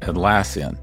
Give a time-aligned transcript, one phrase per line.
[0.00, 0.78] Atlassian.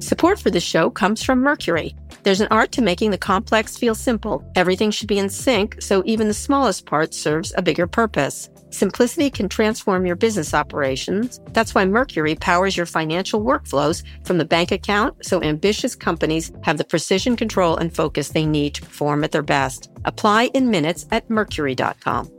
[0.00, 1.94] Support for this show comes from Mercury.
[2.22, 4.44] There's an art to making the complex feel simple.
[4.56, 8.50] Everything should be in sync, so even the smallest part serves a bigger purpose.
[8.70, 11.40] Simplicity can transform your business operations.
[11.52, 16.78] That's why Mercury powers your financial workflows from the bank account so ambitious companies have
[16.78, 19.90] the precision, control, and focus they need to perform at their best.
[20.04, 22.30] Apply in minutes at mercury.com.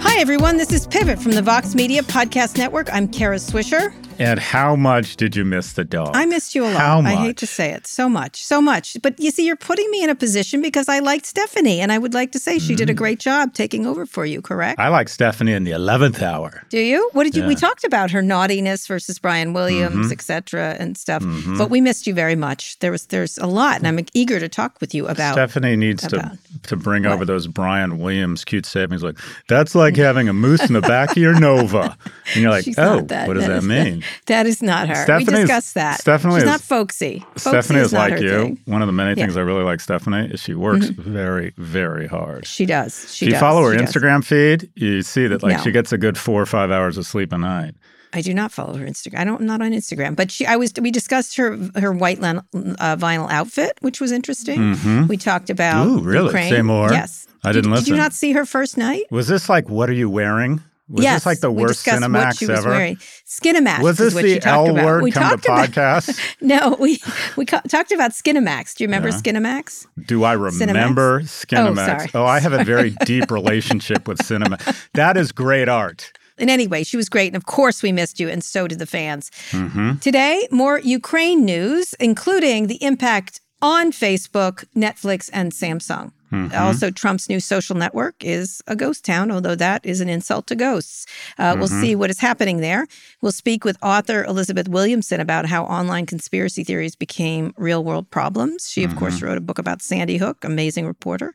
[0.00, 0.56] Hi, everyone.
[0.56, 2.88] This is Pivot from the Vox Media Podcast Network.
[2.90, 3.92] I'm Kara Swisher.
[4.18, 6.10] And how much did you miss the dog?
[6.14, 6.76] I missed you a lot.
[6.76, 7.12] How much?
[7.12, 7.86] I hate to say it.
[7.86, 8.42] So much.
[8.42, 8.96] So much.
[9.02, 11.98] But you see, you're putting me in a position because I liked Stephanie, and I
[11.98, 14.80] would like to say she did a great job taking over for you, correct?
[14.80, 16.62] I like Stephanie in the 11th hour.
[16.70, 17.10] Do you?
[17.12, 17.44] What did you?
[17.46, 20.12] We talked about her naughtiness versus Brian Williams, Mhm.
[20.12, 21.22] et cetera, and stuff.
[21.22, 21.58] Mhm.
[21.58, 22.78] But we missed you very much.
[22.80, 25.34] There was there's a lot, and I'm eager to talk with you about.
[25.34, 27.12] Stephanie needs about- to to bring What?
[27.12, 29.02] over those Brian Williams cute savings.
[29.02, 31.96] Like that's like having a moose in the back of your Nova,
[32.34, 33.28] and you're like, She's oh, that.
[33.28, 34.02] what does that mean?
[34.26, 35.04] That is not her.
[35.16, 36.00] We is- discussed that.
[36.00, 37.20] Stephanie She's is- not folksy.
[37.36, 38.28] folksy Stephanie is not like you.
[38.30, 38.58] thing.
[38.66, 39.14] One of the many Yeah.
[39.14, 39.20] Mm-hmm.
[39.22, 42.46] things I really like Stephanie is she works very, very hard.
[42.46, 43.12] She does.
[43.14, 43.40] She if you does.
[43.40, 43.92] follow her She does.
[43.94, 45.62] Instagram feed, you see that like No.
[45.62, 47.74] she gets a good four or five hours of sleep a night.
[48.12, 49.18] I do not follow her Instagram.
[49.18, 49.40] I don't.
[49.40, 50.16] I'm not on Instagram.
[50.16, 50.46] But she.
[50.46, 50.72] I was.
[50.80, 54.74] We discussed her her white len, uh, vinyl outfit, which was interesting.
[54.74, 55.08] Mhm.
[55.08, 55.86] We talked about.
[55.86, 56.26] Ooh, really?
[56.26, 56.50] Ukraine.
[56.50, 56.90] Say more.
[56.92, 57.26] Yes.
[57.44, 57.96] I Did- didn't Did you listen.
[58.04, 59.02] not see her first night?
[59.10, 60.62] Was this like what are you wearing?
[60.88, 61.14] Was yes.
[61.16, 62.68] this like the worst Cinemax what she was ever?
[62.70, 62.96] wearing.
[63.26, 63.82] Skinemax.
[63.82, 64.84] Was is this what the L about.
[64.84, 66.36] word We come to talked about- podcast?
[66.40, 67.00] No, we
[67.36, 68.76] we co- talked about Skinemax.
[68.76, 69.16] Do you remember Yeah.
[69.20, 69.86] Skinemax?
[70.06, 71.74] Do I remember Cinemax?
[71.76, 72.08] sorry.
[72.14, 74.58] Oh, I have a very deep relationship with cinema.
[74.94, 76.12] That is great art.
[76.38, 77.28] And anyway, she was great.
[77.28, 79.30] And of course, we missed you, and so did the fans.
[79.50, 86.12] hmm Today, more Ukraine news, including the impact on Facebook, Netflix, and Samsung.
[86.32, 86.54] Mhm.
[86.58, 90.54] Also, Trump's new social network is a ghost town, although that is an insult to
[90.54, 91.06] ghosts.
[91.38, 91.80] Uh, We'll Mhm.
[91.80, 92.86] see what is happening there.
[93.22, 98.68] We'll speak with author Elizabeth Williamson about how online conspiracy theories became real world problems.
[98.70, 101.34] She, of course, wrote a book about Sandy Hook, amazing reporter.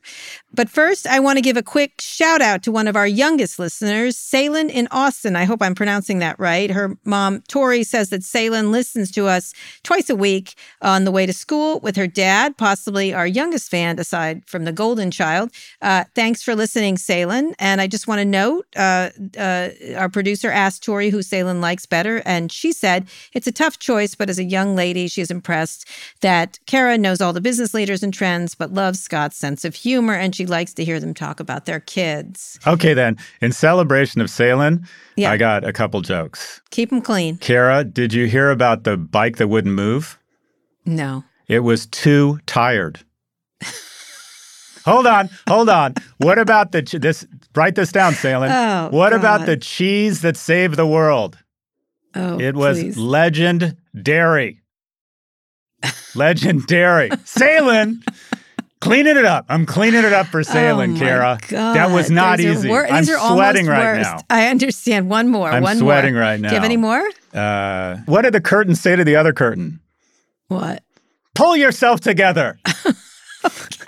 [0.54, 3.58] But first, I want to give a quick shout out to one of our youngest
[3.58, 5.34] listeners, Salen in Austin.
[5.36, 6.70] I hope I'm pronouncing that right.
[6.70, 11.26] Her mom, Tori, says that Salen listens to us twice a week on the way
[11.26, 15.48] to school with her dad, possibly our youngest fan aside from the golden child.
[15.80, 17.54] Uh, thanks for listening, Salen.
[17.60, 21.86] And I just want to note uh, uh, our producer asked Tori who Salen likes
[21.86, 25.86] better, and she said it's a tough choice, but as a young lady, she's impressed
[26.20, 30.14] that Kara knows all the business leaders and trends, but loves Scott's sense of humor,
[30.14, 32.58] and she likes to hear them talk about their kids.
[32.66, 33.16] Okay, then.
[33.40, 34.84] In celebration of Salen,
[35.16, 35.30] Yeah.
[35.30, 36.60] I got a couple jokes.
[36.70, 37.36] Keep them clean.
[37.38, 40.18] Kara, did you hear about the bike that wouldn't move?
[40.84, 41.22] No.
[41.46, 42.98] It was too tired.
[44.84, 45.94] hold on, hold on.
[46.18, 47.26] What about the ch- this?
[47.54, 48.50] Write this down, Salem.
[48.50, 51.38] Oh, what about the cheese that saved the world?
[52.14, 52.96] Oh, It was please.
[52.98, 54.60] Legend Dairy.
[56.14, 57.10] Legendary.
[57.24, 58.02] Salen,
[58.80, 59.46] cleaning it up.
[59.48, 61.38] I'm cleaning it up for Salen, oh Kara.
[61.48, 61.74] God.
[61.74, 62.68] That was not These easy.
[62.68, 64.10] wor- I'm sweating right worst.
[64.10, 64.18] now.
[64.30, 65.08] I understand.
[65.08, 65.50] One more.
[65.50, 66.22] I'm one sweating more.
[66.22, 66.48] right now.
[66.50, 67.02] Do you have any more?
[67.32, 69.80] Uh, what did the curtain say to the other curtain?
[70.48, 70.82] What?
[71.34, 72.58] Pull yourself together.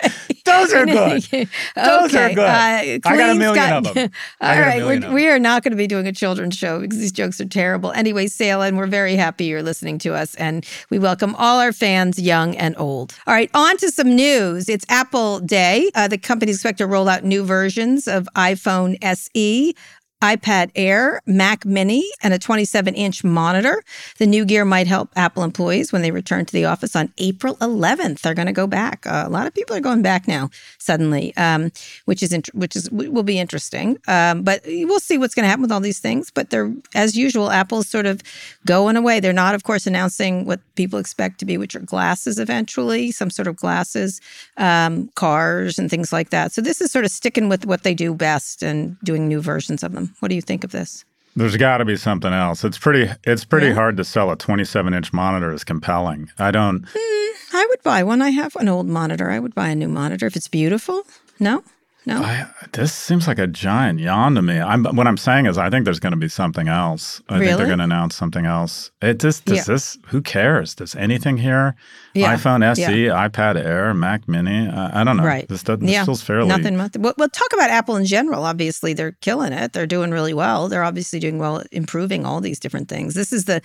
[0.61, 1.23] Those are good.
[1.25, 1.47] okay.
[1.75, 2.39] Those are good.
[2.39, 4.09] Uh, I got a million got- of them.
[4.41, 7.11] All right, we're, we are not going to be doing a children's show because these
[7.11, 7.91] jokes are terrible.
[7.91, 12.19] Anyway, Salem, we're very happy you're listening to us, and we welcome all our fans,
[12.19, 13.13] young and old.
[13.27, 14.69] All right, on to some news.
[14.69, 15.91] It's Apple Day.
[15.95, 19.75] Uh, the companies expect to roll out new versions of iPhone SE
[20.21, 23.83] iPad Air, Mac Mini, and a 27 inch monitor.
[24.17, 27.55] The new gear might help Apple employees when they return to the office on April
[27.57, 28.21] 11th.
[28.21, 29.05] They're going to go back.
[29.05, 31.71] Uh, a lot of people are going back now suddenly, um,
[32.05, 33.97] which is int- which is will be interesting.
[34.07, 36.31] Um, but we'll see what's going to happen with all these things.
[36.31, 38.21] But they're as usual, Apple's sort of
[38.65, 39.19] going away.
[39.19, 43.29] They're not, of course, announcing what people expect to be, which are glasses eventually, some
[43.29, 44.21] sort of glasses,
[44.57, 46.51] um, cars, and things like that.
[46.51, 49.83] So this is sort of sticking with what they do best and doing new versions
[49.83, 50.04] of them.
[50.19, 51.05] What do you think of this?
[51.35, 52.63] There's got to be something else.
[52.63, 53.11] It's pretty.
[53.25, 53.73] It's pretty yeah.
[53.73, 56.29] hard to sell a 27 inch monitor as compelling.
[56.39, 56.81] I don't.
[56.83, 58.21] Mm, I would buy one.
[58.21, 59.29] I have an old monitor.
[59.29, 61.03] I would buy a new monitor if it's beautiful.
[61.39, 61.63] No.
[62.07, 64.59] No, I, this seems like a giant yawn to me.
[64.59, 67.21] I'm, what I'm saying is, I think there's going to be something else.
[67.29, 67.47] I really?
[67.47, 68.91] think they're going to announce something else.
[69.01, 69.63] It just does yeah.
[69.73, 69.97] this.
[70.07, 70.75] Who cares?
[70.75, 71.75] Does anything here?
[72.13, 72.35] Yeah.
[72.35, 73.27] iPhone SE, yeah.
[73.27, 74.69] iPad Air, Mac Mini.
[74.69, 75.23] I don't know.
[75.23, 75.47] Right.
[75.47, 76.05] This, does, this yeah.
[76.05, 76.77] feels fairly nothing.
[76.77, 77.01] nothing.
[77.01, 78.43] Well, well, talk about Apple in general.
[78.43, 79.73] Obviously, they're killing it.
[79.73, 80.69] They're doing really well.
[80.69, 83.15] They're obviously doing well, improving all these different things.
[83.15, 83.61] This is the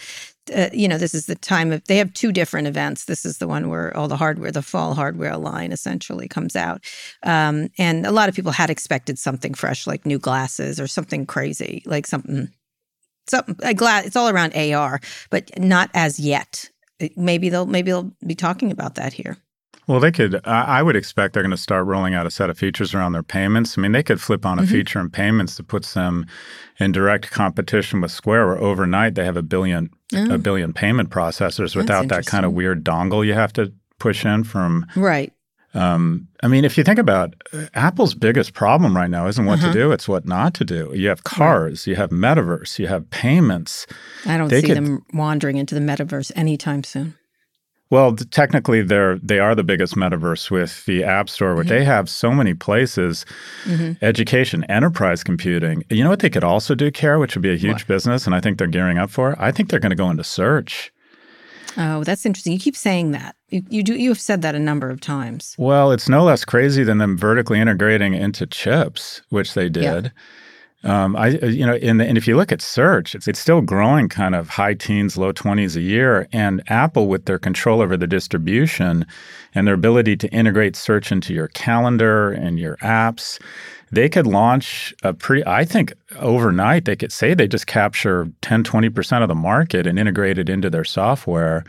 [0.55, 3.05] uh, you know, this is the time of, they have two different events.
[3.05, 6.83] This is the one where all the hardware, the fall hardware line essentially comes out.
[7.23, 11.27] Um, and a lot of people had expected something fresh, like new glasses or something
[11.27, 12.49] crazy, like something,
[13.29, 15.01] something, glass, it's all around AR,
[15.31, 16.71] but not as yet.
[17.17, 19.39] Maybe they'll, maybe they'll be talking about that here.
[19.91, 20.41] Well, they could.
[20.47, 23.25] I would expect they're going to start rolling out a set of features around their
[23.25, 23.77] payments.
[23.77, 24.71] I mean, they could flip on a mm-hmm.
[24.71, 26.29] feature in payments that puts them
[26.79, 30.35] in direct competition with Square, where overnight they have a billion oh.
[30.35, 34.45] a billion payment processors without that kind of weird dongle you have to push in
[34.45, 35.33] from right.
[35.75, 39.59] Um, I mean, if you think about uh, Apple's biggest problem right now isn't what
[39.59, 39.73] uh-huh.
[39.73, 40.93] to do; it's what not to do.
[40.95, 41.87] You have cars, right.
[41.91, 43.89] you have metaverse, you have payments.
[44.25, 47.17] I don't they see could, them wandering into the metaverse anytime soon.
[47.91, 51.71] Well, technically, they're they are the biggest metaverse with the App Store, but mm-hmm.
[51.71, 53.27] they have so many places.
[53.65, 54.05] Mm-hmm.
[54.05, 55.83] Education, enterprise computing.
[55.91, 57.89] You know what they could also do, Care, which would be a huge what?
[57.89, 59.35] business, and I think they're gearing up for.
[59.43, 60.93] I think they're going to go into search.
[61.77, 62.53] Oh, that's interesting.
[62.53, 63.37] You keep saying that.
[63.49, 63.95] You, you do.
[63.95, 65.57] You have said that a number of times.
[65.59, 70.05] Well, it's no less crazy than them vertically integrating into chips, which they did.
[70.05, 70.11] Yeah.
[70.83, 73.61] Um, I, uh, you know, the, and if you look at search, it's, it's still
[73.61, 76.27] growing kind of high teens, low 20s a year.
[76.33, 79.05] And Apple, with their control over the distribution
[79.55, 83.39] and their ability to integrate search into your calendar and your apps,
[83.93, 88.65] they could launch a pretty, I think overnight, they could say they just capture 10,
[88.65, 91.65] 20% of the market and integrate it into their software.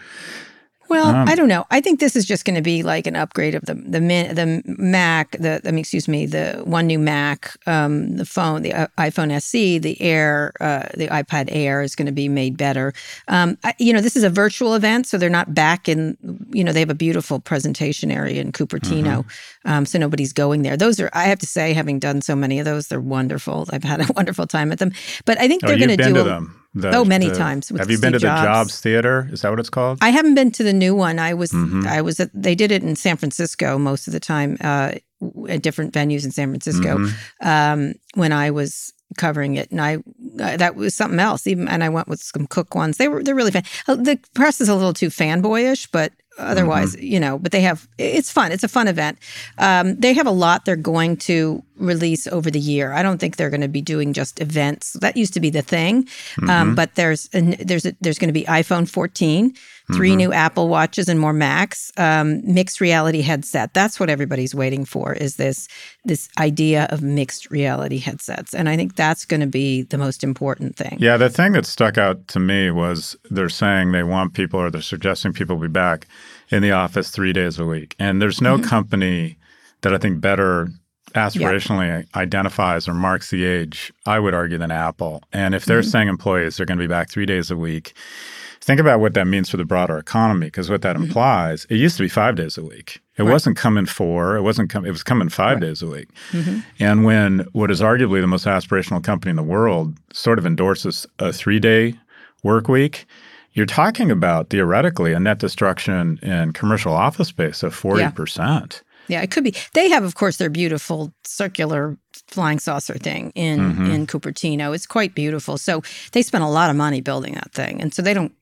[0.91, 1.65] Well, um, I don't know.
[1.71, 4.61] I think this is just going to be like an upgrade of the the the
[4.65, 5.31] Mac.
[5.31, 9.31] The I mean, excuse me, the one new Mac, um, the phone, the uh, iPhone
[9.31, 12.91] SE, the Air, uh, the iPad Air is going to be made better.
[13.29, 16.17] Um, I, you know, this is a virtual event, so they're not back in.
[16.51, 19.71] You know, they have a beautiful presentation area in Cupertino, mm-hmm.
[19.71, 20.75] um, so nobody's going there.
[20.75, 23.65] Those are, I have to say, having done so many of those, they're wonderful.
[23.71, 24.91] I've had a wonderful time at them.
[25.23, 26.11] But I think oh, they're going to do.
[26.11, 26.60] Them.
[26.73, 27.67] The, oh, many the, times.
[27.69, 28.41] have you been to Jobs.
[28.41, 29.27] the Jobs Theater?
[29.31, 29.97] Is that what it's called?
[30.01, 31.19] I haven't been to the new one.
[31.19, 31.85] I was, mm-hmm.
[31.85, 32.19] I was.
[32.21, 34.93] At, they did it in San Francisco most of the time, uh,
[35.49, 37.47] at different venues in San Francisco mm-hmm.
[37.47, 41.45] um, when I was covering it, and I uh, that was something else.
[41.45, 42.95] Even and I went with some Cook ones.
[42.95, 43.63] They were they're really fan.
[43.87, 47.05] Uh, the press is a little too fanboyish, but otherwise, mm-hmm.
[47.05, 48.51] you know, but they have, it's fun.
[48.51, 49.19] It's a fun event.
[49.57, 52.93] Um, they have a lot they're going to release over the year.
[52.93, 54.93] I don't think they're going to be doing just events.
[54.93, 55.97] That used to be the thing.
[55.97, 56.49] Um, mm-hmm.
[56.49, 59.53] Um, but there's, there's, a, there's going to be iPhone 14,
[59.93, 60.17] 3 mm-hmm.
[60.17, 63.73] new Apple watches and more Macs, um, mixed reality headset.
[63.73, 65.67] That's what everybody's waiting for is this,
[66.05, 68.53] this idea of mixed reality headsets.
[68.53, 70.97] And I think that's going to be the most important thing.
[70.99, 71.17] Yeah.
[71.17, 74.81] The thing that stuck out to me was they're saying they want people or they're
[74.81, 76.07] suggesting people be back
[76.49, 77.95] in the office three days a week.
[77.97, 78.65] And there's no mm-hmm.
[78.65, 79.37] company
[79.81, 80.69] that I think better
[81.13, 85.23] aspirationally identifies or marks the age, I would argue, than Apple.
[85.31, 85.89] And if they're mm-hmm.
[85.89, 87.93] saying employees are going to be back three days a week,
[88.61, 90.47] think about what that means for the broader economy.
[90.47, 91.05] Because what that mm-hmm.
[91.05, 93.01] implies, it used to be five days a week.
[93.17, 93.31] It right.
[93.31, 94.35] wasn't coming four.
[94.35, 94.89] It wasn't coming.
[94.89, 95.67] It was coming five right.
[95.67, 96.09] days a week.
[96.31, 96.59] Mm-hmm.
[96.79, 101.05] And when what is arguably the most aspirational company in the world sort of endorses
[101.19, 101.95] a three-day
[102.43, 103.05] work week,
[103.53, 108.37] you're talking about theoretically a net destruction in commercial office space of 40%.
[108.39, 108.79] Yeah.
[109.07, 109.55] Yeah, it could be.
[109.73, 113.91] They have, of course, their beautiful circular flying saucer thing in mm-hmm.
[113.91, 114.73] in Cupertino.
[114.73, 115.57] It's quite beautiful.
[115.57, 115.81] So
[116.11, 118.33] they spent a lot of money building that thing, and so they don't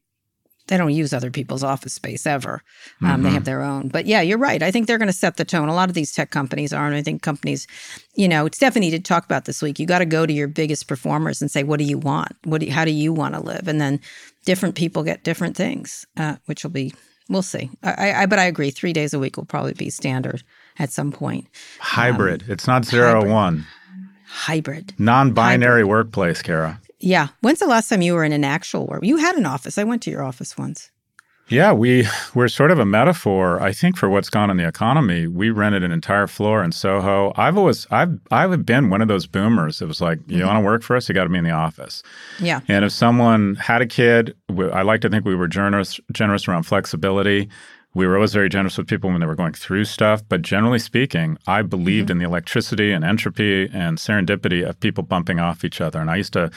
[0.69, 2.61] they don't use other people's office space ever.
[3.01, 3.23] Um, mm-hmm.
[3.23, 3.89] They have their own.
[3.89, 4.61] But yeah, you're right.
[4.61, 5.67] I think they're going to set the tone.
[5.67, 7.65] A lot of these tech companies are, and I think companies,
[8.15, 9.79] you know, Stephanie did talk about this week.
[9.79, 12.33] You got to go to your biggest performers and say, what do you want?
[12.43, 12.61] What?
[12.61, 13.67] Do you, how do you want to live?
[13.67, 13.99] And then
[14.45, 16.93] different people get different things, uh, which will be.
[17.29, 17.69] We'll see.
[17.83, 18.71] I, I, but I agree.
[18.71, 20.43] Three days a week will probably be standard
[20.79, 21.47] at some point.
[21.79, 22.43] Hybrid.
[22.43, 23.31] Um, it's not zero hybrid.
[23.31, 23.65] one.
[24.27, 24.93] Hybrid.
[24.97, 25.87] Non-binary Hybrid.
[25.87, 26.81] workplace, Kara.
[26.99, 27.27] Yeah.
[27.41, 29.03] When's the last time you were in an actual work?
[29.03, 29.77] You had an office.
[29.77, 30.91] I went to your office once.
[31.49, 35.27] Yeah, we we're sort of a metaphor, I think, for what's gone in the economy.
[35.27, 37.33] We rented an entire floor in Soho.
[37.35, 39.81] I've always I've I've been one of those boomers.
[39.81, 40.47] It was like, you mm-hmm.
[40.47, 42.03] want to work for us, you got to be in the office.
[42.39, 42.61] Yeah.
[42.67, 46.63] And if someone had a kid, I like to think we were generous generous around
[46.63, 47.49] flexibility.
[47.95, 50.21] We were always very generous with people when they were going through stuff.
[50.27, 52.11] But generally speaking, I believed mm-hmm.
[52.13, 55.99] in the electricity and entropy and serendipity of people bumping off each other.
[55.99, 56.51] And I used to,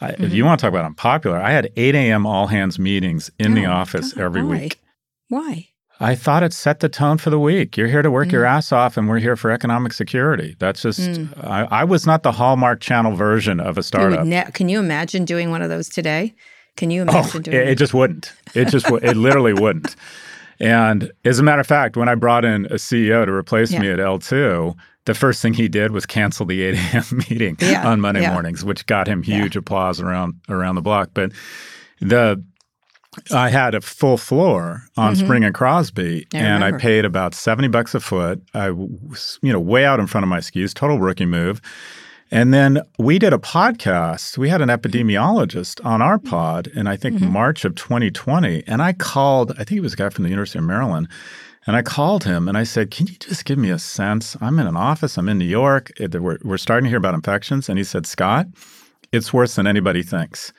[0.00, 0.24] I, mm-hmm.
[0.24, 2.24] if you want to talk about unpopular, I had 8 a.m.
[2.24, 4.50] all hands meetings in oh, the office God, every why?
[4.50, 4.78] week.
[5.28, 5.68] Why?
[5.98, 7.76] I thought it set the tone for the week.
[7.76, 8.32] You're here to work mm.
[8.32, 10.54] your ass off, and we're here for economic security.
[10.58, 11.44] That's just, mm.
[11.44, 14.26] I, I, was not the Hallmark Channel version of a startup.
[14.26, 16.34] Ne- can you imagine doing one of those today?
[16.76, 17.68] Can you imagine oh, doing it?
[17.68, 18.30] It just wouldn't.
[18.54, 19.96] It just, it literally wouldn't.
[20.60, 23.80] And as a matter of fact, when I brought in a CEO to replace yeah.
[23.80, 27.04] me at L2, the first thing he did was cancel the 8 a.m.
[27.30, 27.86] meeting yeah.
[27.86, 28.32] on Monday yeah.
[28.32, 31.10] mornings, which got him huge applause around around the block.
[31.14, 31.32] But
[32.00, 32.42] the
[33.32, 35.24] I had a full floor on mm-hmm.
[35.24, 36.64] Spring and Crosby, I and.
[36.64, 38.42] I paid about seventy bucks a foot.
[38.52, 41.60] I was, you know, way out in front of my skis, total rookie move.
[42.30, 44.36] And then we did a podcast.
[44.36, 47.32] We had an epidemiologist on our pod in, I think, mm-hmm.
[47.32, 48.64] March of 2020.
[48.66, 51.08] And I called, I think he was a guy from the University of Maryland.
[51.66, 54.36] And I called him and I said, Can you just give me a sense?
[54.40, 55.90] I'm in an office, I'm in New York.
[55.98, 57.68] We're, we're starting to hear about infections.
[57.68, 58.46] And he said, Scott,
[59.12, 60.52] it's worse than anybody thinks.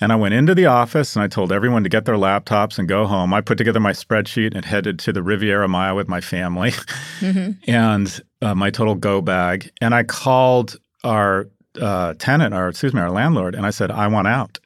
[0.00, 2.88] And I went into the office and I told everyone to get their laptops and
[2.88, 3.34] go home.
[3.34, 6.70] I put together my spreadsheet and headed to the Riviera Maya with my family
[7.20, 7.52] mm-hmm.
[7.70, 9.70] and uh, my total go bag.
[9.80, 11.48] And I called our
[11.80, 14.58] uh, tenant, or excuse me, our landlord, and I said, I want out.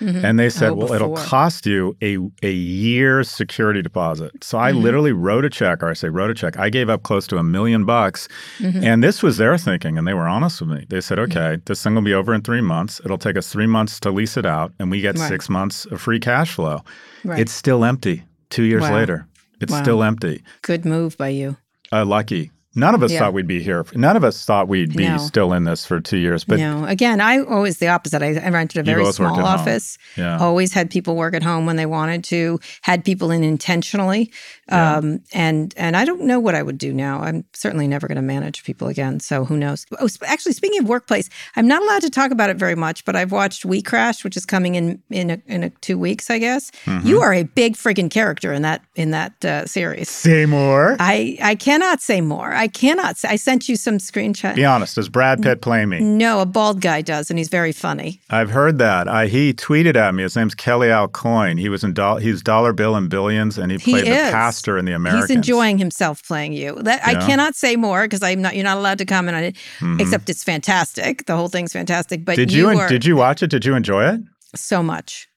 [0.00, 0.24] Mm-hmm.
[0.24, 4.72] And they said, oh, "Well, it'll cost you a a year's security deposit." So I
[4.72, 4.80] mm-hmm.
[4.80, 6.58] literally wrote a check, or I say wrote a check.
[6.58, 8.26] I gave up close to a million bucks,
[8.58, 8.82] mm-hmm.
[8.82, 10.86] and this was their thinking, and they were honest with me.
[10.88, 11.18] They said.
[11.18, 13.00] "Okay, this thing will be over in three months.
[13.04, 15.28] It'll take us three months to lease it out, and we get right.
[15.28, 16.80] six months of free cash flow.
[17.22, 17.38] Right.
[17.38, 18.24] It's still empty.
[18.48, 18.94] Two years wow.
[18.94, 19.26] later,
[19.60, 19.82] it's wow.
[19.82, 20.42] still empty.
[20.62, 21.58] Good move by you.
[21.92, 22.50] Uh, lucky.
[22.76, 23.18] None of us yeah.
[23.18, 23.84] thought we'd be here.
[23.94, 25.18] None of us thought we'd be no.
[25.18, 26.44] still in this for two years.
[26.44, 28.22] But no, again, I always the opposite.
[28.22, 29.98] I, I rented a very small office.
[30.16, 30.38] Yeah.
[30.38, 32.60] Always had people work at home when they wanted to.
[32.82, 34.30] Had people in intentionally.
[34.70, 34.96] Yeah.
[34.96, 37.20] Um, and and I don't know what I would do now.
[37.20, 39.20] I'm certainly never going to manage people again.
[39.20, 39.86] So who knows?
[39.98, 43.04] Oh, actually, speaking of workplace, I'm not allowed to talk about it very much.
[43.04, 46.38] But I've watched WeCrashed, which is coming in in a, in a two weeks, I
[46.38, 46.70] guess.
[46.84, 47.06] Mm-hmm.
[47.06, 50.08] You are a big freaking character in that in that uh, series.
[50.08, 50.96] Say more.
[51.00, 52.52] I I cannot say more.
[52.52, 53.16] I cannot.
[53.16, 54.54] Say, I sent you some screenshots.
[54.54, 54.94] Be honest.
[54.94, 56.00] Does Brad Pitt play me?
[56.00, 58.20] No, a bald guy does, and he's very funny.
[58.30, 59.08] I've heard that.
[59.08, 60.22] I, he tweeted at me.
[60.22, 61.58] His name's Kelly Aucoin.
[61.58, 64.59] He was in do- he's Dollar Bill and Billions, and he played he the pastor
[64.66, 65.28] in the Americans.
[65.28, 66.74] He's enjoying himself playing you.
[66.82, 67.18] That yeah.
[67.18, 68.54] I cannot say more because I'm not.
[68.54, 69.56] You're not allowed to comment on it.
[69.78, 70.00] Mm-hmm.
[70.00, 71.26] Except it's fantastic.
[71.26, 72.24] The whole thing's fantastic.
[72.24, 73.48] But did you, you did you watch it?
[73.48, 74.20] Did you enjoy it?
[74.54, 75.28] So much,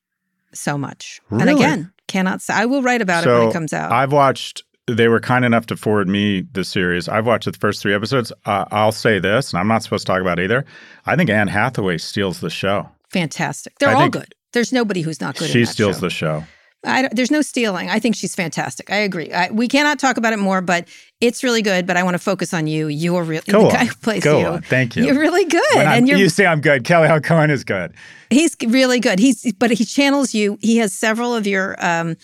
[0.54, 1.22] so much.
[1.30, 1.42] Really?
[1.42, 2.54] And again, cannot say.
[2.54, 3.92] I will write about so it when it comes out.
[3.92, 7.08] I've watched they were kind enough to forward me the series.
[7.08, 8.32] I've watched the first three episodes.
[8.46, 10.66] Uh, I'll say this, and I'm not supposed to talk about either.
[11.06, 12.90] I think Anne Hathaway steals the show.
[13.10, 13.78] Fantastic.
[13.80, 14.36] They're I all good.
[14.52, 15.50] There's nobody who's not good.
[15.50, 16.02] She steals show.
[16.02, 16.44] the show.
[16.84, 17.90] There's no stealing.
[17.90, 18.92] I think she's fantastic.
[18.92, 19.32] I agree.
[19.32, 20.88] I, we cannot talk about it more, but
[21.22, 21.88] it's really good.
[21.88, 22.88] But I want to focus on you.
[22.88, 24.46] You're really Go the guy who plays Go you.
[24.48, 24.62] On.
[24.62, 25.06] Thank you.
[25.06, 26.84] You're really good, and you say I'm good.
[26.84, 27.94] Kelly Aucoin is good.
[28.30, 29.20] He's really good.
[29.20, 30.58] He's but he channels you.
[30.62, 31.76] He has several of your.
[31.84, 32.18] Um,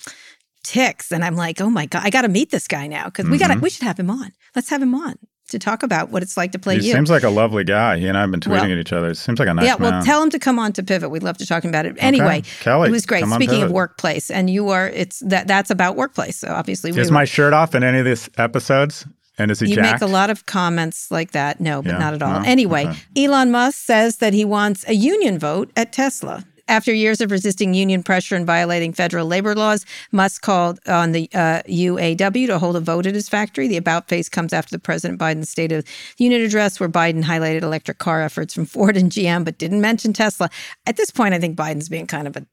[0.62, 3.32] ticks and i'm like oh my god i gotta meet this guy now because mm-hmm.
[3.32, 5.16] we gotta we should have him on let's have him on
[5.50, 6.94] to talk about what it's like to play he you.
[6.94, 7.98] seems like a lovely guy.
[7.98, 9.10] He and I have been tweeting well, at each other.
[9.10, 10.04] It seems like a nice Yeah, well, man.
[10.06, 11.10] tell him to come on to Pivot.
[11.10, 11.96] We'd love to talk about it.
[12.00, 12.50] Anyway, okay.
[12.62, 13.26] Kelly, it was great.
[13.26, 16.38] Speaking of workplace, and you are it's that that's about workplace.
[16.38, 19.06] So obviously, we is we my shirt off in any of these episodes?
[19.38, 20.02] And is he you jacked?
[20.02, 21.62] make a lot of comments like that.
[21.62, 22.42] No, but yeah, not at all.
[22.42, 22.46] No?
[22.46, 23.26] Anyway, okay.
[23.26, 26.46] Elon Musk says that he wants a union vote at Tesla.
[26.70, 31.28] After years of resisting union pressure and violating federal labor laws, Musk called on the
[31.34, 33.68] uh, UAW to hold a vote at his factory.
[33.68, 37.24] The about face comes after the President Biden's State of the Union address, where Biden
[37.24, 40.50] highlighted electric car efforts from Ford and GM, but didn't mention Tesla.
[40.86, 42.46] At this point, I think Biden's being kind of a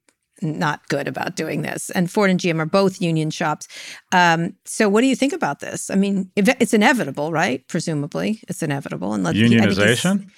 [0.42, 1.90] not good about doing this.
[1.90, 3.68] And Ford and GM are both union shops.
[4.12, 5.90] Um, so, what do you think about this?
[5.90, 7.66] I mean, it's inevitable, right?
[7.68, 9.12] Presumably, it's inevitable.
[9.12, 10.30] And unionization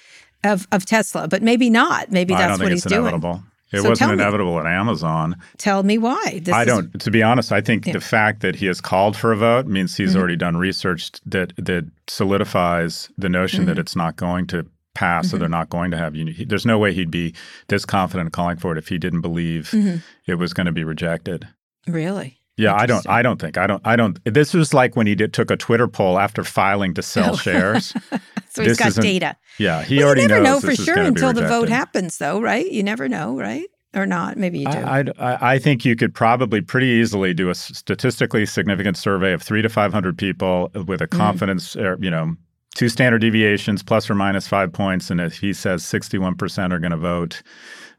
[0.45, 2.11] of of Tesla, but maybe not.
[2.11, 3.35] Maybe that's what he's inevitable.
[3.35, 3.45] doing.
[3.71, 5.37] It so wasn't inevitable me, at Amazon.
[5.59, 6.41] Tell me why.
[6.43, 6.99] This I don't.
[7.01, 7.93] To be honest, I think yeah.
[7.93, 10.19] the fact that he has called for a vote means he's mm-hmm.
[10.19, 13.69] already done research that that solidifies the notion mm-hmm.
[13.69, 15.31] that it's not going to pass, mm-hmm.
[15.33, 16.45] so they're not going to have unity.
[16.45, 17.35] There's no way he'd be
[17.69, 19.99] this confident calling for it if he didn't believe mm-hmm.
[20.27, 21.47] it was going to be rejected.
[21.87, 22.38] Really?
[22.59, 23.09] Yeah, I don't.
[23.09, 23.57] I don't think.
[23.57, 23.81] I don't.
[23.87, 24.19] I don't.
[24.25, 27.37] This was like when he did took a Twitter poll after filing to sell oh.
[27.37, 27.95] shares.
[28.51, 29.37] so he's got data.
[29.59, 32.69] Yeah, he well, already you never know for sure until the vote happens, though, right?
[32.71, 33.67] You never know, right?
[33.95, 34.37] Or not?
[34.37, 34.77] Maybe you do.
[34.77, 39.41] I, I, I think you could probably pretty easily do a statistically significant survey of
[39.41, 41.17] three to five hundred people with a mm.
[41.17, 42.03] confidence, mm.
[42.03, 42.35] you know,
[42.75, 46.81] two standard deviations plus or minus five points, and if he says sixty-one percent are
[46.81, 47.41] going to vote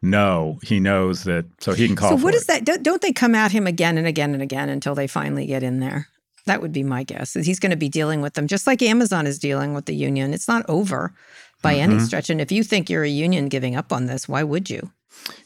[0.02, 2.18] no, he knows that, so he can call.
[2.18, 2.66] So what is it.
[2.66, 2.84] that?
[2.84, 5.80] Don't they come at him again and again and again until they finally get in
[5.80, 6.08] there?
[6.46, 7.36] That would be my guess.
[7.36, 9.96] Is he's going to be dealing with them just like Amazon is dealing with the
[9.96, 10.34] union.
[10.34, 11.14] It's not over
[11.62, 11.92] by mm-hmm.
[11.92, 12.30] any stretch.
[12.30, 14.92] And if you think you're a union giving up on this, why would you?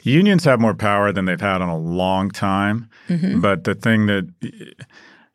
[0.04, 2.90] Unions have more power than they've had in a long time.
[3.10, 3.42] Mm-hmm.
[3.42, 4.30] But the thing that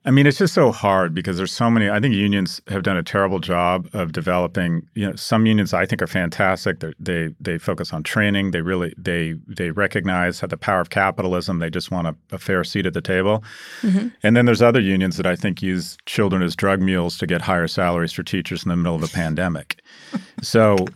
[0.08, 1.90] I mean, it's just so hard because there's so many.
[1.90, 4.88] I think unions have done a terrible job of developing.
[4.94, 6.80] You know, some unions I think are fantastic.
[6.80, 8.52] They're, they they focus on training.
[8.52, 11.58] They really they they recognize the power of capitalism.
[11.58, 13.44] They just want a, a fair seat at the table.
[13.82, 14.08] Mm-hmm.
[14.22, 17.42] And then there's other unions that I think use children as drug mules to get
[17.42, 19.82] higher salaries for teachers in the middle of a pandemic.
[20.40, 20.86] So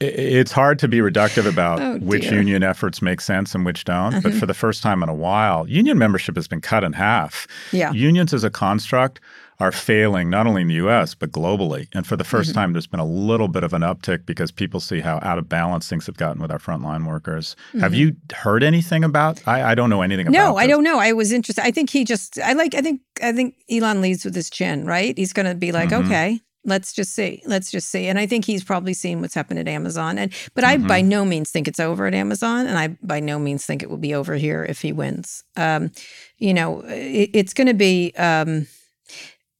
[0.00, 4.22] it's hard to be reductive about oh, which union efforts make sense and which don't.
[4.22, 7.46] But for the first time in a while, union membership has been cut in half.
[7.72, 7.92] Yeah.
[7.92, 9.20] Unions as a construct
[9.60, 11.86] are failing not only in the US, but globally.
[11.92, 12.52] And for the 1st mm-hmm.
[12.52, 15.48] time, there's been a little bit of an uptick because people see how out of
[15.48, 17.54] balance things have gotten with our frontline workers.
[17.68, 17.80] Mm-hmm.
[17.80, 19.46] Have you heard anything about?
[19.46, 20.42] I, I don't know anything about it.
[20.42, 20.98] No, I don't know.
[20.98, 21.64] I was interested.
[21.64, 24.86] I think he just, I like, I think, I think Elon leads with his chin,
[24.86, 25.16] right?
[25.16, 26.06] He's going to be like, mm-hmm.
[26.06, 29.58] okay, let's just see let's just see and i think he's probably seen what's happened
[29.58, 30.84] at amazon and but mm-hmm.
[30.84, 33.82] i by no means think it's over at amazon and i by no means think
[33.82, 35.90] it will be over here if he wins um,
[36.38, 38.66] you know it, it's going to be um,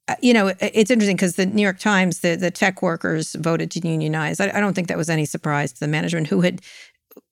[0.08, 3.70] uh, you know it's interesting because the new york times the, the tech workers voted
[3.70, 6.60] to unionize I, I don't think that was any surprise to the management who had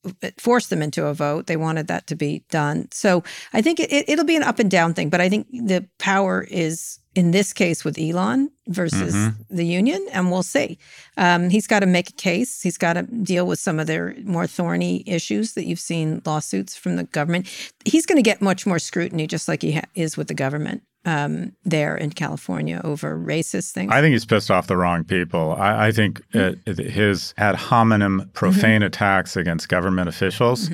[0.04, 1.46] uh, forced them into a vote.
[1.46, 2.88] They wanted that to be done.
[2.90, 5.86] So I think it, will be an up and down thing, but I think the
[5.98, 9.54] power is in this case with Elon versus mm-hmm.
[9.54, 10.78] the union, and we'll see.
[11.16, 12.62] Um, he's got to make a case.
[12.62, 16.76] He's got to deal with some of their more thorny issues that you've seen lawsuits
[16.76, 17.48] from the government.
[17.84, 20.82] He's going to get much more scrutiny, just like he ha- is with the government
[21.04, 23.92] um, there in California over racist things.
[23.92, 25.54] I think he's pissed off the wrong people.
[25.58, 26.70] I, I think mm-hmm.
[26.70, 28.84] it, his ad hominem profane mm-hmm.
[28.84, 30.70] attacks against government officials.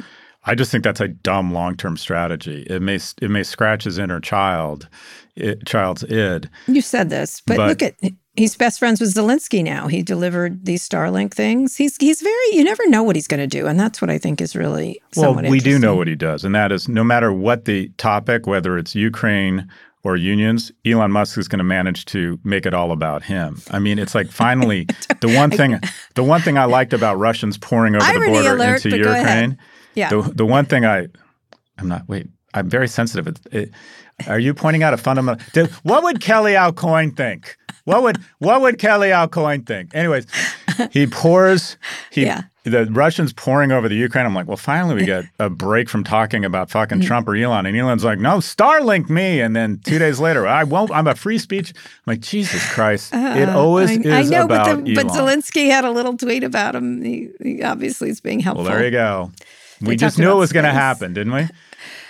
[0.49, 2.67] I just think that's a dumb long-term strategy.
[2.69, 4.89] It may it may scratch his inner child
[5.37, 6.49] it, child's id.
[6.67, 7.95] You said this, but, but, look at
[8.37, 9.89] he's best friends with Zelensky now.
[9.89, 11.77] He delivered these Starlink things.
[11.77, 14.19] He's he's very you never know what he's going to do, and that's what I
[14.19, 15.35] think is really well.
[15.35, 18.79] We do know what he does, and that is no matter what the topic, whether
[18.79, 19.69] it's Ukraine
[20.05, 23.61] or unions, Elon Musk is going to manage to make it all about him.
[23.71, 24.87] I mean, it's like finally
[25.21, 25.79] the one thing
[26.15, 29.59] the one thing I liked about Russians pouring over the border into Ukraine.
[29.99, 30.11] Yeah.
[30.11, 31.09] The the one thing I
[31.79, 32.29] I'm not wait.
[32.55, 33.29] I'm very sensitive.
[33.29, 33.71] It, it,
[34.27, 35.45] are you pointing out a fundamental?
[35.83, 37.57] what would Kelly Aucoin think?
[37.85, 39.95] What would what would Kelly Aucoin think?
[39.95, 40.27] Anyways,
[40.91, 41.79] he pours.
[42.11, 42.43] He yeah.
[42.65, 44.27] the Russians pouring over the Ukraine.
[44.27, 47.65] I'm like, well, finally we get a break from talking about fucking Trump or Elon.
[47.65, 49.41] And Elon's like, no, Starlink me.
[49.41, 50.91] And then two days later, I won't.
[50.91, 51.73] I'm a free speech.
[51.75, 53.15] I'm like, Jesus Christ!
[53.15, 56.17] Uh, it always I, is I know, about but, the, but Zelensky had a little
[56.17, 57.03] tweet about him.
[57.03, 58.65] He, he obviously is being helpful.
[58.65, 59.33] Well, there you go.
[59.81, 61.47] We just knew it was going to happen, didn't we?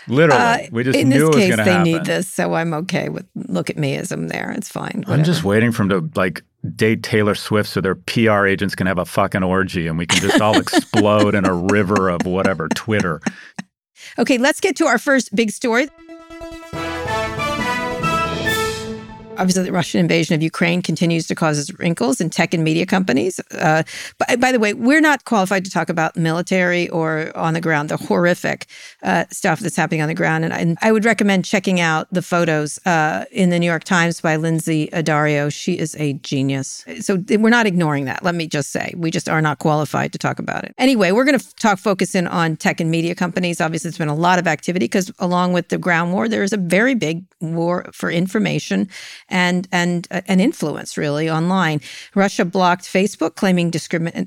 [0.09, 1.83] Literally, uh, we just in knew this case, they happen.
[1.83, 4.50] need this, so I'm okay with look at meism there.
[4.52, 5.00] It's fine.
[5.00, 5.12] Whatever.
[5.12, 6.42] I'm just waiting for him to like
[6.74, 10.20] date Taylor Swift so their PR agents can have a fucking orgy and we can
[10.20, 13.20] just all explode in a river of whatever Twitter.
[14.18, 15.88] Okay, let's get to our first big story.
[19.38, 23.40] Obviously, the Russian invasion of Ukraine continues to cause wrinkles in tech and media companies.
[23.53, 23.85] Uh,
[24.18, 27.88] but by the way, we're not qualified to talk about military or on the ground,
[27.88, 28.66] the horrific
[29.03, 30.44] uh, stuff that's happening on the ground.
[30.44, 34.20] And, and, I would recommend checking out the photos uh, in the New York Times
[34.20, 35.53] by Lynsey Addario.
[35.53, 36.85] She is a genius.
[37.01, 38.22] So we're not ignoring that.
[38.22, 40.74] Let me just say, we just are not qualified to talk about it.
[40.79, 43.61] Anyway, we're going to talk focus in on tech and media companies.
[43.61, 46.53] Obviously, there's been a lot of activity because along with the ground war, there is
[46.53, 48.88] a very big war for information
[49.28, 51.80] and and uh, an influence really online.
[52.14, 53.68] Russia blocked Facebook, claiming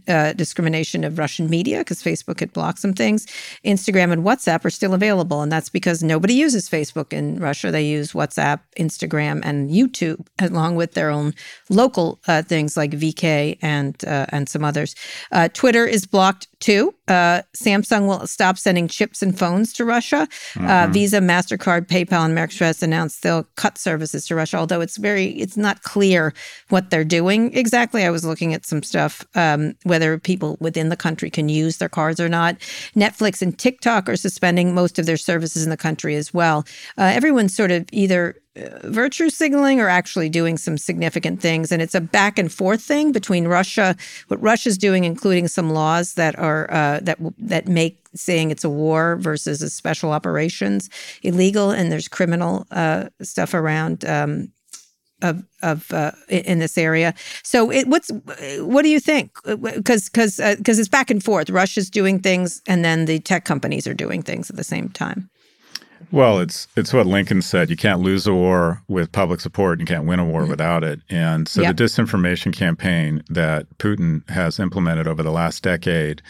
[0.08, 3.26] uh, discrimination of Russian media because Facebook had blocked some things.
[3.66, 7.72] Instagram and WhatsApp are still available, and that's because nobody uses Facebook in Russia.
[7.72, 11.34] They use WhatsApp, Instagram, and YouTube, along with their own
[11.70, 14.96] local uh, things like VK and uh, and some others.
[15.32, 20.22] Uh, Twitter is blocked Two, uh, Samsung will stop sending chips and phones to Russia.
[20.22, 20.68] Uh, mm-hmm.
[20.68, 24.58] Uh, Visa, Mastercard, PayPal, and American Express announced they'll cut services to Russia.
[24.58, 26.34] Although it's very, it's not clear
[26.70, 28.06] what they're doing exactly.
[28.06, 31.90] I was looking at some stuff um, whether people within the country can use their
[31.90, 32.60] cards or not.
[32.96, 36.64] Netflix and TikTok are suspending most of their services in the country as well.
[36.98, 41.72] Uh, everyone's sort of either virtue signaling or actually doing some significant things.
[41.72, 43.96] And it's a back and forth thing between Russia,
[44.28, 48.70] what Russia's doing, including some laws that are uh, that that make saying it's a
[48.70, 50.90] war versus a special operations
[51.24, 54.06] illegal, and there's criminal uh, stuff around.
[54.06, 54.52] Um,
[55.24, 57.14] of of uh, in this area.
[57.44, 58.10] So, it, what's
[58.60, 59.32] what do you think?
[59.44, 61.50] Because because because it's back and forth.
[61.52, 65.30] Russia's doing things, and then the tech companies are doing things at the same time.
[66.12, 67.70] Well, it's it's what Lincoln said.
[67.70, 69.80] You can't lose a war with public support.
[69.80, 70.52] And you can't win a war mm-hmm.
[70.52, 71.00] without it.
[71.10, 71.76] And so yep.
[71.76, 76.22] the disinformation campaign that Putin has implemented over the last decade,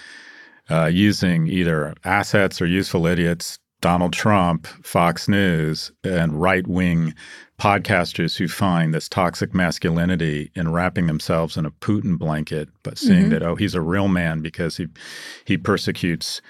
[0.70, 7.14] uh, using either assets or useful idiots, Donald Trump, Fox News, and right wing
[7.60, 13.24] podcasters who find this toxic masculinity in wrapping themselves in a Putin blanket, but seeing
[13.24, 13.30] mm-hmm.
[13.30, 14.88] that oh he's a real man because he
[15.46, 16.42] he persecutes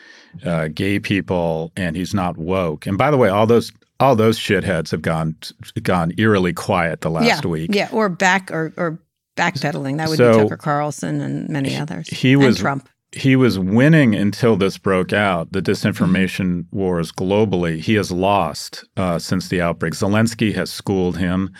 [0.45, 2.85] uh, gay people and he's not woke.
[2.85, 5.35] And by the way, all those all those shitheads have gone
[5.83, 7.73] gone eerily quiet the last yeah, week.
[7.73, 8.99] Yeah, or back or or
[9.35, 9.97] backpedaling.
[9.97, 12.07] That would so be Tucker Carlson and many others.
[12.07, 17.79] He was Trump he was winning until this broke out, the disinformation wars globally.
[17.79, 19.93] He has lost uh, since the outbreak.
[19.93, 21.51] Zelensky has schooled him.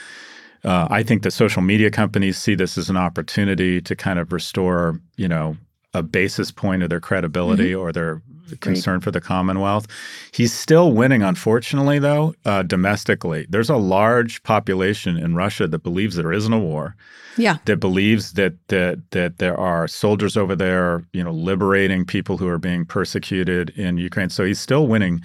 [0.63, 4.31] Uh, I think the social media companies see this as an opportunity to kind of
[4.31, 5.57] restore, you know,
[5.93, 7.81] a basis point of their credibility mm-hmm.
[7.81, 8.21] or their
[8.59, 9.87] concern for the Commonwealth.
[10.33, 13.45] He's still winning, unfortunately, though, uh, domestically.
[13.49, 16.95] There's a large population in Russia that believes there isn't a war.
[17.37, 17.57] Yeah.
[17.65, 22.47] That believes that that that there are soldiers over there, you know, liberating people who
[22.47, 24.29] are being persecuted in Ukraine.
[24.29, 25.21] So he's still winning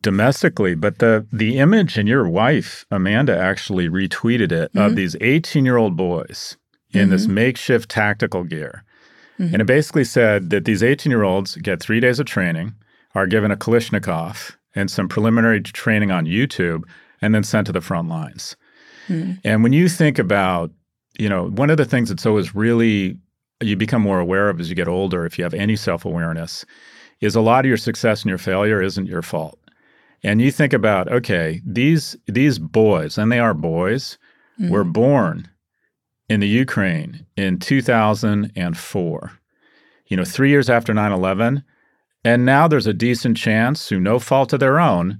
[0.00, 0.76] domestically.
[0.76, 4.78] But the the image and your wife, Amanda, actually retweeted it mm-hmm.
[4.78, 6.56] of these 18-year-old boys
[6.92, 7.10] in mm-hmm.
[7.10, 8.84] this makeshift tactical gear
[9.38, 9.54] Mm-hmm.
[9.54, 12.74] And it basically said that these 18 year olds get three days of training,
[13.14, 16.82] are given a Kalashnikov and some preliminary training on YouTube,
[17.22, 18.56] and then sent to the front lines.
[19.08, 19.34] Mm-hmm.
[19.44, 20.70] And when you think about,
[21.18, 23.18] you know, one of the things that's always really
[23.60, 26.64] you become more aware of as you get older, if you have any self awareness,
[27.20, 29.58] is a lot of your success and your failure isn't your fault.
[30.22, 34.18] And you think about, okay, these these boys, and they are boys,
[34.58, 34.72] mm-hmm.
[34.72, 35.48] were born
[36.28, 39.32] in the Ukraine in 2004,
[40.06, 41.64] you know, three years after 9 11.
[42.24, 45.18] And now there's a decent chance, through no fault of their own,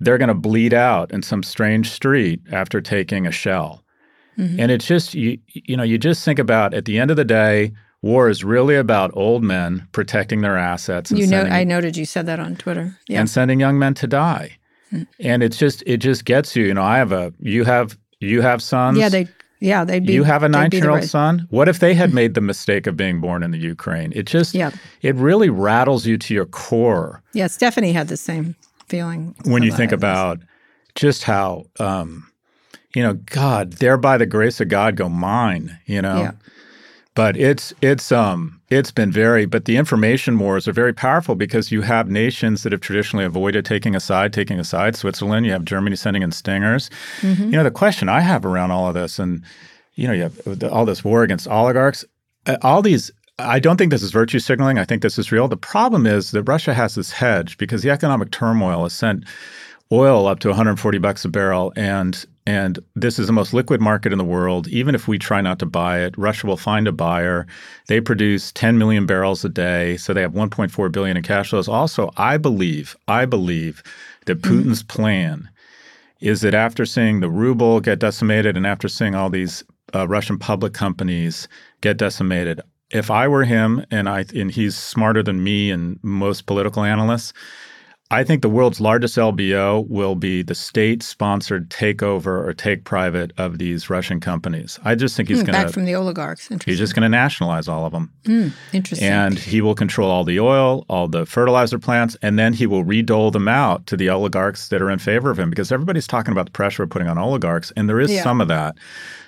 [0.00, 3.82] they're going to bleed out in some strange street after taking a shell.
[4.38, 4.60] Mm-hmm.
[4.60, 7.24] And it's just, you, you know, you just think about at the end of the
[7.24, 11.10] day, war is really about old men protecting their assets.
[11.10, 12.98] you know, I noted you said that on Twitter.
[13.08, 13.20] Yeah.
[13.20, 14.58] And sending young men to die.
[14.92, 15.04] Mm-hmm.
[15.20, 16.64] And it's just, it just gets you.
[16.64, 18.98] You know, I have a, you have, you have sons.
[18.98, 19.28] Yeah, they
[19.62, 20.12] yeah, they'd be.
[20.12, 21.46] You have a 19 year old son.
[21.50, 24.12] What if they had made the mistake of being born in the Ukraine?
[24.14, 24.72] It just, yeah.
[25.02, 27.22] it really rattles you to your core.
[27.32, 28.56] Yeah, Stephanie had the same
[28.88, 29.36] feeling.
[29.44, 30.40] When you think about
[30.96, 32.28] just how, um,
[32.94, 36.22] you know, God, there by the grace of God go mine, you know?
[36.22, 36.32] Yeah.
[37.14, 41.70] But it's it's um it's been very but the information wars are very powerful because
[41.70, 44.96] you have nations that have traditionally avoided taking a side, taking a side.
[44.96, 46.88] Switzerland, you have Germany sending in stingers.
[47.20, 47.44] Mm-hmm.
[47.44, 49.42] You know, the question I have around all of this, and
[49.94, 52.04] you know, you have all this war against oligarchs,
[52.46, 54.78] uh, all these I don't think this is virtue signaling.
[54.78, 55.48] I think this is real.
[55.48, 59.24] The problem is that Russia has this hedge because the economic turmoil has sent
[59.90, 64.12] oil up to 140 bucks a barrel and and this is the most liquid market
[64.12, 64.66] in the world.
[64.68, 67.46] Even if we try not to buy it, Russia will find a buyer.
[67.86, 71.68] They produce 10 million barrels a day, so they have 1.4 billion in cash flows.
[71.68, 73.82] Also, I believe, I believe
[74.26, 74.70] that mm-hmm.
[74.70, 75.48] Putin's plan
[76.20, 79.62] is that after seeing the ruble get decimated and after seeing all these
[79.94, 81.48] uh, Russian public companies
[81.80, 86.46] get decimated, if I were him and I and he's smarter than me and most
[86.46, 87.32] political analysts,
[88.12, 93.32] I think the world's largest LBO will be the state sponsored takeover or take private
[93.38, 94.78] of these Russian companies.
[94.84, 95.64] I just think he's mm, going to.
[95.64, 96.48] Back from the oligarchs.
[96.66, 98.12] He's just going to nationalize all of them.
[98.24, 99.08] Mm, interesting.
[99.08, 102.84] And he will control all the oil, all the fertilizer plants, and then he will
[102.84, 106.32] redole them out to the oligarchs that are in favor of him because everybody's talking
[106.32, 108.22] about the pressure we're putting on oligarchs, and there is yeah.
[108.22, 108.76] some of that.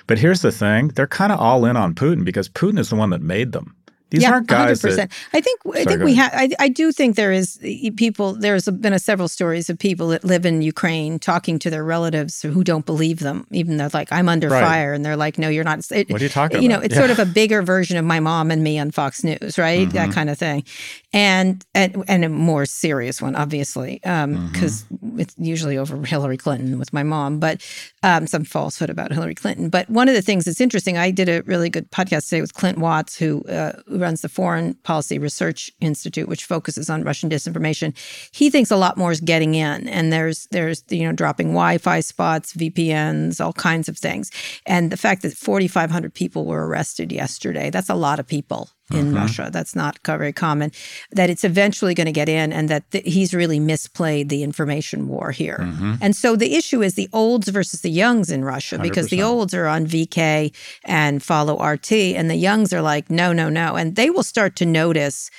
[0.07, 2.97] But here's the thing they're kind of all in on Putin because Putin is the
[2.97, 3.75] one that made them.
[4.11, 4.81] These yeah, aren't guys.
[4.81, 4.97] 100%.
[4.97, 6.31] That, I think I think we have.
[6.35, 7.59] I, I do think there is
[7.97, 8.35] people.
[8.35, 12.43] There's been a several stories of people that live in Ukraine talking to their relatives
[12.43, 14.63] who don't believe them, even though like I'm under right.
[14.63, 16.63] fire, and they're like, "No, you're not." It, what are you talking about?
[16.63, 16.81] you about?
[16.81, 17.01] know, it's yeah.
[17.01, 19.89] sort of a bigger version of my mom and me on Fox News, right?
[19.89, 19.97] Mm-hmm.
[19.97, 20.65] That kind of thing,
[21.13, 25.21] and and and a more serious one, obviously, because um, mm-hmm.
[25.21, 27.61] it's usually over Hillary Clinton with my mom, but
[28.03, 29.69] um, some falsehood about Hillary Clinton.
[29.69, 32.55] But one of the things that's interesting, I did a really good podcast today with
[32.55, 37.31] Clint Watts, who, uh, who runs the Foreign Policy Research Institute, which focuses on Russian
[37.31, 37.97] disinformation.
[38.33, 42.01] He thinks a lot more is getting in, and there's there's you know dropping Wi-Fi
[42.01, 44.33] spots, VPNs, all kinds of things,
[44.67, 47.71] and the fact that 4,500 people were arrested yesterday.
[47.71, 49.17] That's a lot of people in mm-hmm.
[49.17, 49.49] Russia.
[49.53, 50.71] That's not very common.
[51.11, 55.09] That it's eventually going to get in, and that th- he's really misplayed the information
[55.09, 55.59] war here.
[55.61, 55.95] Mm-hmm.
[56.03, 58.83] And so the issue is the olds versus the youngs in Russia, 100%.
[58.83, 63.33] because the olds are on VK and follow RT, and the youngs are like, no,
[63.33, 65.31] no, no, and they will start to notice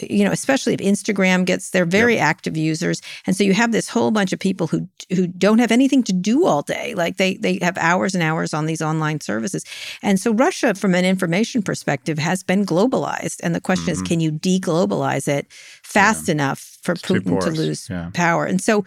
[0.00, 2.24] you know, especially if Instagram gets, they're very yep.
[2.24, 3.00] active users.
[3.26, 6.12] And so you have this whole bunch of people who who don't have anything to
[6.12, 6.94] do all day.
[6.94, 9.64] Like they they have hours and hours on these online services.
[10.02, 13.40] And so Russia, from an information perspective, has been globalized.
[13.42, 14.02] And the question mm-hmm.
[14.02, 15.46] is, can you deglobalize it
[15.82, 16.32] fast yeah.
[16.32, 18.10] enough for it's Putin to lose yeah.
[18.14, 18.44] power?
[18.44, 18.84] And so,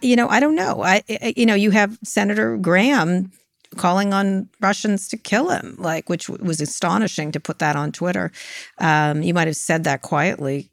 [0.00, 0.82] you know, I don't know.
[0.82, 1.02] I,
[1.36, 3.30] you know, you have Senator Graham
[3.76, 8.32] calling on Russians to kill him, like which was astonishing to put that on Twitter.
[8.78, 10.70] Um, you might have said that quietly,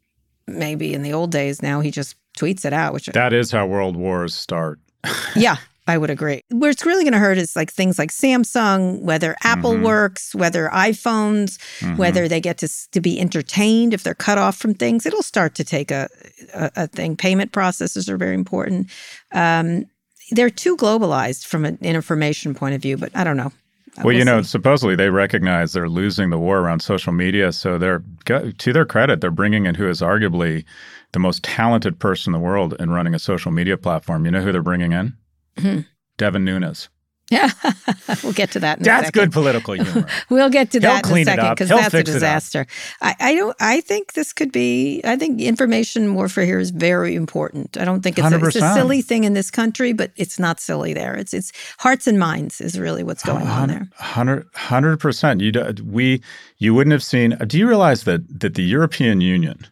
[0.47, 1.61] maybe in the old days.
[1.61, 4.79] Now he just tweets it out, which that is how world wars start.
[5.35, 6.41] yeah, I would agree.
[6.49, 9.83] Where it's really going to hurt is like things like Samsung, whether Apple mm-hmm.
[9.83, 11.97] works, whether iPhones, mm-hmm.
[11.97, 15.05] whether they get to to be entertained if they're cut off from things.
[15.05, 16.09] It'll start to take a
[16.53, 17.15] a, a thing.
[17.15, 18.89] Payment processes are very important.
[19.31, 19.85] Um,
[20.31, 23.51] they're too globalized from an information point of view, but I don't know.
[23.97, 24.49] Well, we'll you know, see.
[24.49, 27.51] supposedly they recognize they're losing the war around social media.
[27.53, 30.65] So they're, to their credit, they're bringing in who is arguably
[31.13, 34.25] the most talented person in the world in running a social media platform.
[34.25, 35.13] You know who they're bringing in?
[35.57, 35.81] Mm-hmm.
[36.17, 36.89] Devin Nunes.
[37.31, 37.49] Yeah,
[38.23, 38.79] we'll get to that.
[38.81, 40.05] that's good political humor.
[40.29, 42.67] we'll get to that He'll in a second because that's a disaster.
[43.01, 43.55] I, I, don't.
[43.59, 45.01] I think this could be.
[45.03, 47.77] I think information warfare here is very important.
[47.77, 50.59] I don't think it's a, it's a, silly thing in this country, but it's not
[50.59, 51.15] silly there.
[51.15, 53.89] It's it's hearts and minds is really what's going on there.
[53.97, 55.41] Hundred percent.
[55.41, 55.51] You
[55.83, 56.21] we
[56.59, 57.37] you wouldn't have seen.
[57.47, 59.65] Do you realize that that the European Union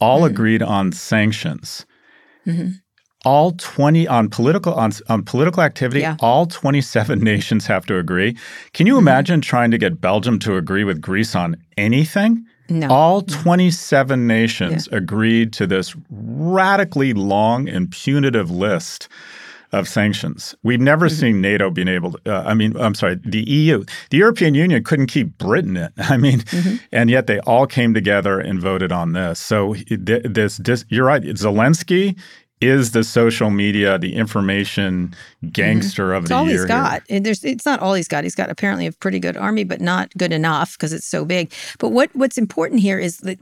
[0.00, 0.30] all mm.
[0.30, 1.86] agreed on sanctions?
[2.44, 2.70] Mm-hmm
[3.24, 6.16] all 20 on political on, on political activity yeah.
[6.20, 8.36] all 27 nations have to agree
[8.72, 9.08] can you mm-hmm.
[9.08, 12.88] imagine trying to get belgium to agree with greece on anything no.
[12.88, 14.98] All 27 nations yeah.
[14.98, 19.08] agreed to this radically long and punitive list
[19.72, 20.54] of sanctions.
[20.62, 21.20] We've never mm-hmm.
[21.20, 24.82] seen NATO being able to, uh, I mean, I'm sorry, the EU, the European Union
[24.82, 25.90] couldn't keep Britain in.
[25.98, 26.76] I mean, mm-hmm.
[26.92, 29.38] and yet they all came together and voted on this.
[29.38, 31.22] So this, this you're right.
[31.22, 32.18] Zelensky
[32.60, 35.14] is the social media, the information
[35.52, 36.16] gangster mm-hmm.
[36.16, 36.58] of it's the all year.
[36.58, 37.02] He's got.
[37.08, 38.24] There's, it's not all he's got.
[38.24, 41.52] He's got apparently a pretty good army, but not good enough because it's so big.
[41.78, 43.38] But what what's important here is that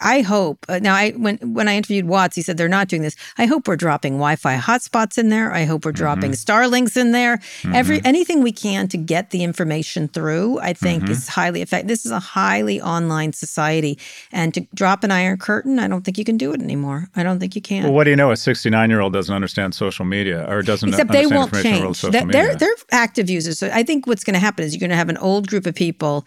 [0.00, 0.64] I hope.
[0.68, 3.16] Uh, now, I when when I interviewed Watts, he said they're not doing this.
[3.36, 5.52] I hope we're dropping Wi-Fi hotspots in there.
[5.52, 5.98] I hope we're mm-hmm.
[5.98, 7.38] dropping Starlinks in there.
[7.38, 7.74] Mm-hmm.
[7.74, 10.58] Every anything we can to get the information through.
[10.60, 11.12] I think mm-hmm.
[11.12, 11.88] is highly effective.
[11.88, 13.98] This is a highly online society,
[14.32, 17.08] and to drop an iron curtain, I don't think you can do it anymore.
[17.14, 17.84] I don't think you can.
[17.84, 18.30] Well, what do you know?
[18.46, 22.00] 69 year old doesn't understand social media or doesn't Except they won't change.
[22.00, 23.58] They're, they're active users.
[23.58, 25.66] So I think what's going to happen is you're going to have an old group
[25.66, 26.24] of people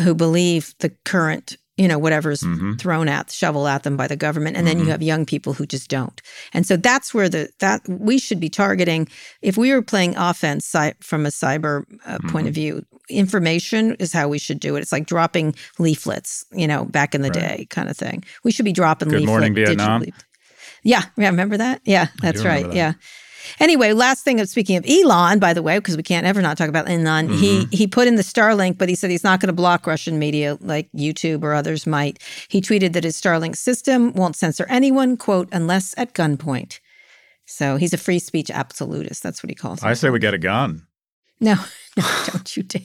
[0.00, 2.74] who believe the current you know whatever's mm-hmm.
[2.74, 4.86] thrown at shovel at them by the government and then mm-hmm.
[4.86, 6.20] you have young people who just don't
[6.52, 9.08] and so that's where the that we should be targeting
[9.40, 12.28] if we were playing offense from a cyber uh, mm-hmm.
[12.28, 12.76] point of mm-hmm.
[12.76, 17.14] view information is how we should do it it's like dropping leaflets you know back
[17.14, 17.56] in the right.
[17.56, 20.12] day kind of thing we should be dropping Good leaflet, morning vietnam digitally.
[20.82, 21.80] Yeah, yeah, remember that?
[21.84, 22.64] Yeah, that's right.
[22.64, 22.74] That.
[22.74, 22.92] Yeah.
[23.60, 26.56] Anyway, last thing of speaking of Elon, by the way, because we can't ever not
[26.56, 27.38] talk about Elon, mm-hmm.
[27.38, 30.18] he he put in the Starlink, but he said he's not going to block Russian
[30.18, 32.18] media like YouTube or others might.
[32.48, 36.80] He tweeted that his Starlink system won't censor anyone, quote, unless at gunpoint.
[37.44, 39.22] So he's a free speech absolutist.
[39.22, 39.82] That's what he calls.
[39.82, 39.86] It.
[39.86, 40.86] I say we get a gun.
[41.40, 41.54] No,
[41.96, 42.82] no, don't you dare.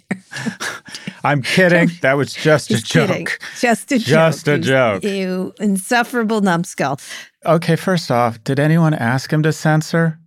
[1.24, 1.92] I'm kidding.
[2.02, 3.10] That was just a joke.
[3.10, 3.28] Kidding.
[3.60, 4.32] Just a just joke.
[4.34, 5.04] Just a joke.
[5.04, 7.00] You, you insufferable numbskull.
[7.48, 10.20] Okay, first off, did anyone ask him to censor?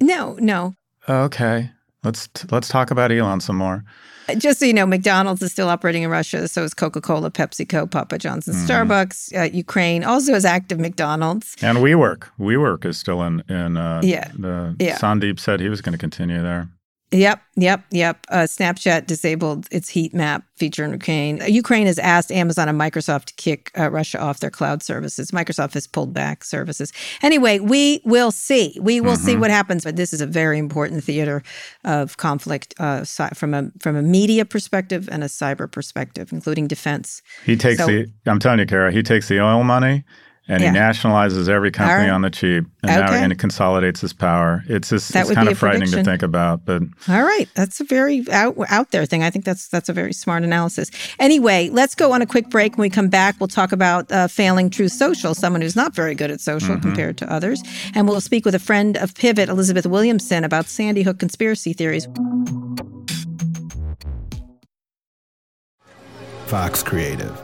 [0.00, 0.74] No, no.
[1.08, 1.70] Okay.
[2.02, 3.84] Let's let's talk about Elon some more.
[4.38, 6.48] Just so you know, McDonald's is still operating in Russia.
[6.48, 8.66] So is Coca Cola, PepsiCo, Papa John's, mm-hmm.
[8.66, 9.36] Starbucks.
[9.36, 11.56] Uh, Ukraine also has active McDonald's.
[11.62, 12.28] And WeWork.
[12.38, 13.76] WeWork is still in in.
[13.76, 14.30] Uh, yeah.
[14.38, 14.98] The, yeah.
[14.98, 16.68] Sandeep said he was going to continue there.
[17.14, 18.26] Yep, yep, yep.
[18.28, 21.40] Uh, Snapchat disabled its heat map feature in Ukraine.
[21.46, 25.30] Ukraine has asked Amazon and Microsoft to kick uh, Russia off their cloud services.
[25.30, 26.92] Microsoft has pulled back services.
[27.22, 28.76] Anyway, we will see.
[28.80, 29.24] We will mm-hmm.
[29.24, 29.84] see what happens.
[29.84, 31.44] But this is a very important theater
[31.84, 37.22] of conflict uh, from a from a media perspective and a cyber perspective, including defense.
[37.44, 38.12] He takes so, the.
[38.26, 38.90] I'm telling you, Kara.
[38.90, 40.02] He takes the oil money
[40.46, 40.72] and yeah.
[40.72, 42.10] he nationalizes every company right.
[42.10, 43.00] on the cheap and okay.
[43.00, 46.04] now and it consolidates his power it's just that it's kind of frightening prediction.
[46.04, 49.44] to think about but all right that's a very out, out there thing i think
[49.44, 52.90] that's that's a very smart analysis anyway let's go on a quick break when we
[52.90, 56.40] come back we'll talk about uh, failing Truth Social someone who's not very good at
[56.40, 56.82] social mm-hmm.
[56.82, 57.62] compared to others
[57.94, 62.06] and we'll speak with a friend of pivot elizabeth williamson about sandy hook conspiracy theories
[66.46, 67.43] fox creative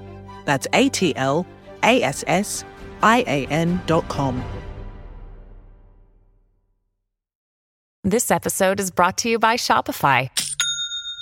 [0.45, 1.45] That's A T L
[1.83, 2.63] A S S
[3.01, 4.43] I A N dot com.
[8.03, 10.29] This episode is brought to you by Shopify.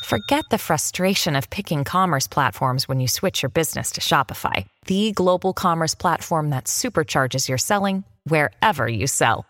[0.06, 5.12] Forget the frustration of picking commerce platforms when you switch your business to Shopify, the
[5.12, 9.46] global commerce platform that supercharges your selling wherever you sell.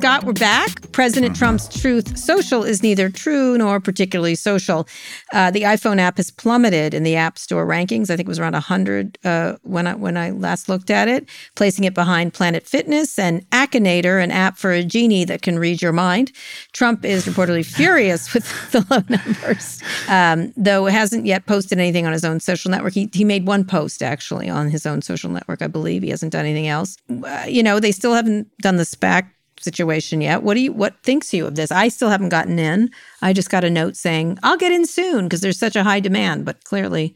[0.00, 0.92] Scott, we're back.
[0.92, 1.38] President mm-hmm.
[1.38, 4.88] Trump's Truth Social is neither true nor particularly social.
[5.34, 8.04] Uh, the iPhone app has plummeted in the App Store rankings.
[8.04, 11.28] I think it was around 100 uh, when I when I last looked at it,
[11.54, 15.82] placing it behind Planet Fitness and Akinator, an app for a genie that can read
[15.82, 16.32] your mind.
[16.72, 22.12] Trump is reportedly furious with the low numbers, um, though hasn't yet posted anything on
[22.14, 22.94] his own social network.
[22.94, 26.02] He he made one post actually on his own social network, I believe.
[26.02, 26.96] He hasn't done anything else.
[27.10, 29.28] Uh, you know, they still haven't done the SPAC
[29.62, 30.42] situation yet.
[30.42, 31.70] What do you what thinks you of this?
[31.70, 32.90] I still haven't gotten in.
[33.22, 36.00] I just got a note saying I'll get in soon because there's such a high
[36.00, 37.14] demand, but clearly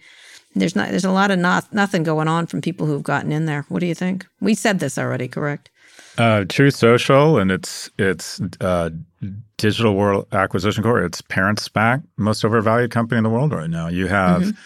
[0.54, 3.46] there's not there's a lot of not, nothing going on from people who've gotten in
[3.46, 3.64] there.
[3.68, 4.26] What do you think?
[4.40, 5.70] We said this already, correct?
[6.16, 8.90] Uh, Truth Social and its its uh,
[9.56, 11.02] digital world acquisition core.
[11.02, 13.88] It's parent SPAC, most overvalued company in the world right now.
[13.88, 14.42] You have.
[14.42, 14.60] Mm-hmm.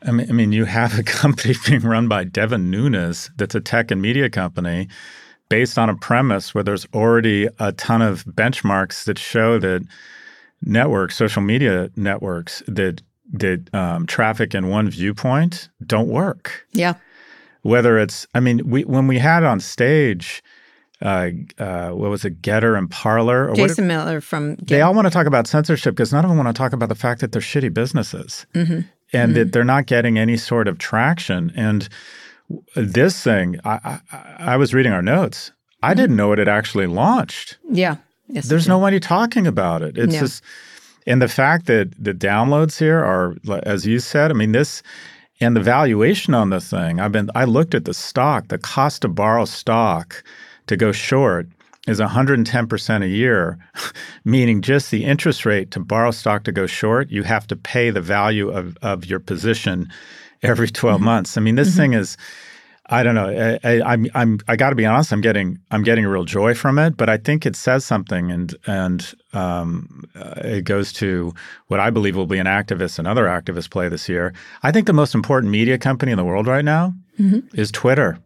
[0.00, 3.60] I mean, I mean, you have a company being run by Devin Nunes that's a
[3.60, 4.88] tech and media company
[5.48, 9.86] based on a premise where there's already a ton of benchmarks that show that
[10.62, 16.66] networks, social media networks that that um, traffic in one viewpoint don't work.
[16.72, 16.94] Yeah.
[17.62, 20.42] Whether it's, I mean, we when we had on stage,
[21.02, 23.50] uh, uh, what was it, Gettr and Parler?
[23.50, 24.54] Or Jason what, Miller from.
[24.56, 26.72] Get- they all want to talk about censorship because none of them want to talk
[26.72, 28.72] about the fact that they're shitty businesses mm-hmm.
[28.72, 29.32] and mm-hmm.
[29.34, 31.52] that they're not getting any sort of traction.
[31.54, 31.88] And
[32.74, 35.52] this thing, I, I, I was reading our notes.
[35.82, 36.00] I mm-hmm.
[36.00, 37.58] didn't know it had actually launched.
[37.70, 37.96] Yeah.
[38.28, 39.96] Yes, There's nobody talking about it.
[39.96, 40.42] It's just,
[41.06, 44.82] and the fact that the downloads here are, as you said, I mean, this,
[45.40, 49.02] and the valuation on the thing, I've been, I looked at the stock, the cost
[49.02, 50.22] to borrow stock
[50.66, 51.48] to go short
[51.86, 53.58] is 110% a year,
[54.24, 57.88] meaning just the interest rate to borrow stock to go short, you have to pay
[57.88, 59.88] the value of, of your position
[60.42, 61.04] every 12 mm-hmm.
[61.04, 61.36] months.
[61.36, 61.78] I mean, this mm-hmm.
[61.78, 62.16] thing is,
[62.90, 63.58] I don't know.
[63.62, 65.12] I, I, I'm I'm I got to be honest.
[65.12, 68.30] I'm getting I'm getting a real joy from it, but I think it says something,
[68.32, 71.34] and and um, uh, it goes to
[71.66, 74.32] what I believe will be an activist and other activists play this year.
[74.62, 77.40] I think the most important media company in the world right now mm-hmm.
[77.52, 78.18] is Twitter.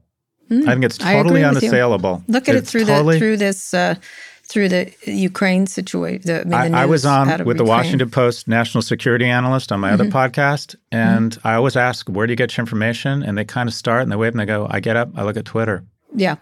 [0.48, 2.22] Mm, I think it's totally unassailable.
[2.28, 3.74] Look at it's it through totally, the through this.
[3.74, 3.96] Uh,
[4.44, 6.30] through the Ukraine situation.
[6.30, 9.90] I, mean, I, I, was on with the Washington Post national security analyst on my
[9.90, 10.00] mm-hmm.
[10.00, 11.48] other podcast, and mm-hmm.
[11.48, 14.12] I always ask, "Where do you get your information?" And they kind of start and
[14.12, 16.36] they wave and they go, "I get up, I look at Twitter." Yeah,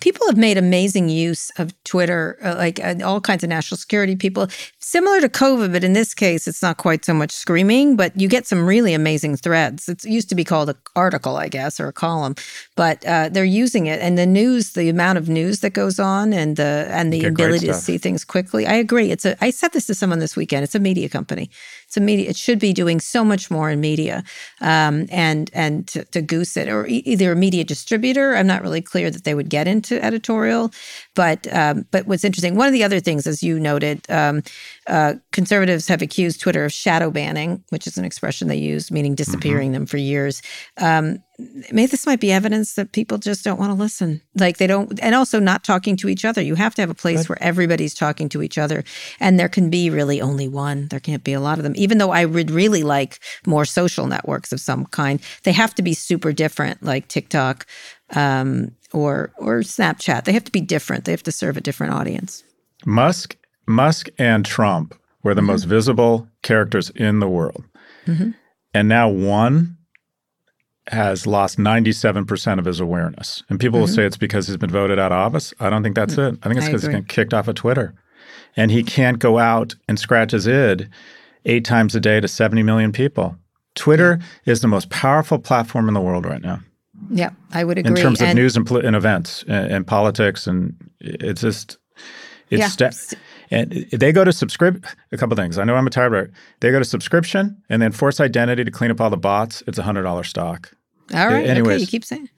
[0.00, 4.16] People have made amazing use of Twitter, uh, like uh, all kinds of national security
[4.16, 8.18] people, similar to COVID, but in this case, it's not quite so much screaming, but
[8.18, 9.88] you get some really amazing threads.
[9.88, 12.34] It used to be called an article, I guess, or a column,
[12.76, 14.00] but uh, they're using it.
[14.00, 17.66] And the news, the amount of news that goes on, and the and the ability
[17.66, 18.66] to see things quickly.
[18.66, 19.10] I agree.
[19.10, 19.42] It's a.
[19.44, 20.64] I said this to someone this weekend.
[20.64, 21.50] It's a media company.
[21.98, 22.30] Media.
[22.30, 24.22] It should be doing so much more in media,
[24.60, 28.36] um, and and to, to, goose it, or e- either a media distributor.
[28.36, 30.70] I'm not really clear that they would get into editorial,
[31.16, 34.42] but um, but what's interesting, one of the other things, as you noted, um,
[34.86, 39.14] uh, conservatives have accused Twitter of shadow banning, which is an expression they use, meaning
[39.14, 39.74] disappearing mm-hmm.
[39.74, 40.42] them for years.
[40.76, 41.22] Um,
[41.72, 44.20] maybe this might be evidence that people just don't want to listen.
[44.34, 46.42] Like they don't, and also not talking to each other.
[46.42, 48.84] You have to have a place where everybody's talking to each other,
[49.18, 50.88] and there can be really only one.
[50.88, 51.74] There can't be a lot of them.
[51.76, 55.82] Even though I would really like more social networks of some kind, they have to
[55.82, 57.66] be super different, like TikTok
[58.10, 60.24] um, or or Snapchat.
[60.24, 61.04] They have to be different.
[61.04, 62.44] They have to serve a different audience.
[62.86, 63.36] Musk
[63.66, 65.48] Musk and Trump were the mm-hmm.
[65.48, 67.64] most visible characters in the world.
[68.06, 68.30] Mm-hmm.
[68.74, 69.76] And now one
[70.88, 73.42] has lost 97% of his awareness.
[73.48, 73.82] And people mm-hmm.
[73.82, 75.54] will say it's because he's been voted out of office.
[75.60, 76.32] I don't think that's mm.
[76.32, 76.38] it.
[76.42, 77.94] I think it's because he's been kicked off of Twitter.
[78.56, 80.88] And he can't go out and scratch his id
[81.44, 83.36] eight times a day to 70 million people.
[83.74, 84.52] Twitter yeah.
[84.52, 86.60] is the most powerful platform in the world right now.
[87.10, 87.90] Yeah, I would agree.
[87.90, 91.78] In terms of and, news and, and events and, and, politics, and it's just,
[92.50, 92.90] it's yeah.
[92.90, 93.20] St-
[93.50, 95.58] and they go to subscribe a couple things.
[95.58, 98.90] I know I'm a tired They go to subscription and then force identity to clean
[98.90, 99.62] up all the bots.
[99.66, 100.72] It's a hundred dollar stock.
[101.12, 101.46] All right.
[101.46, 102.28] Anyways, okay, you keep saying.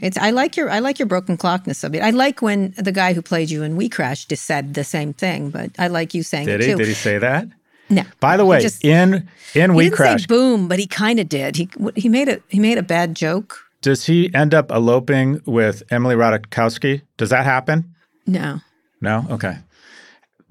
[0.00, 2.02] It's I like your I like your broken clockness of it.
[2.02, 5.50] I like when the guy who played you in WeCrashed just said the same thing,
[5.50, 6.72] but I like you saying did it he?
[6.72, 6.78] too.
[6.78, 7.48] Did he say that?
[7.90, 8.02] No.
[8.18, 11.56] By the way, just, in in WeCrashed, boom, but he kind of did.
[11.56, 13.60] He he made a he made a bad joke.
[13.82, 17.02] Does he end up eloping with Emily Ratajkowski?
[17.18, 17.94] Does that happen?
[18.26, 18.60] No.
[19.02, 19.26] No.
[19.30, 19.58] Okay.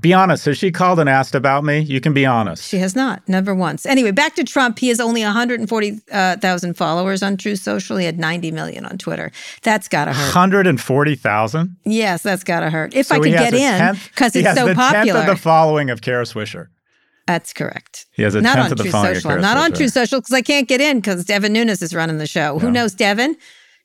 [0.03, 0.43] Be honest.
[0.43, 1.79] Has she called and asked about me?
[1.79, 2.67] You can be honest.
[2.67, 3.85] She has not, never once.
[3.85, 4.79] Anyway, back to Trump.
[4.79, 7.95] He has only 140,000 uh, followers on Truth Social.
[7.95, 9.31] He had 90 million on Twitter.
[9.61, 10.35] That's got to hurt.
[10.35, 11.77] 140,000?
[11.85, 12.93] Yes, that's got to hurt.
[12.93, 15.05] If so I could get in, because it's so the popular.
[15.05, 16.67] Tenth of the following of Kara Swisher.
[17.25, 18.05] That's correct.
[18.11, 19.37] He has a not tenth on of the True following Social.
[19.39, 22.27] Not on True Social because I can't get in because Devin Nunes is running the
[22.27, 22.55] show.
[22.55, 22.59] No.
[22.59, 23.37] Who knows Devin?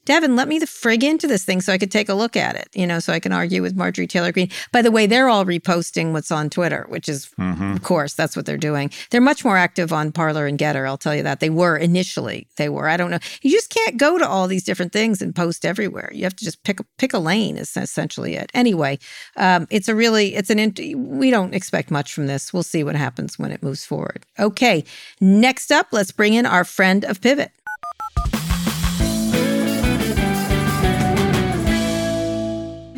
[0.09, 2.57] Devin, let me the frig into this thing so I could take a look at
[2.57, 4.49] it, you know, so I can argue with Marjorie Taylor Greene.
[4.73, 7.73] By the way, they're all reposting what's on Twitter, which is, mm-hmm.
[7.73, 8.91] of course, that's what they're doing.
[9.11, 11.41] They're much more active on Parler and Gettr, I'll tell you that.
[11.41, 12.47] They were initially.
[12.57, 12.89] They were.
[12.89, 13.19] I don't know.
[13.43, 16.11] You just can't go to all these different things and post everywhere.
[16.15, 18.51] You have to just pick a, pick a lane, is essentially it.
[18.55, 19.01] Anyway,
[19.37, 20.73] um, it's a really, it's an,
[21.19, 22.51] we don't expect much from this.
[22.51, 24.25] We'll see what happens when it moves forward.
[24.39, 24.87] Okay.
[25.21, 27.53] Next up, let's bring in our friend of Pivot.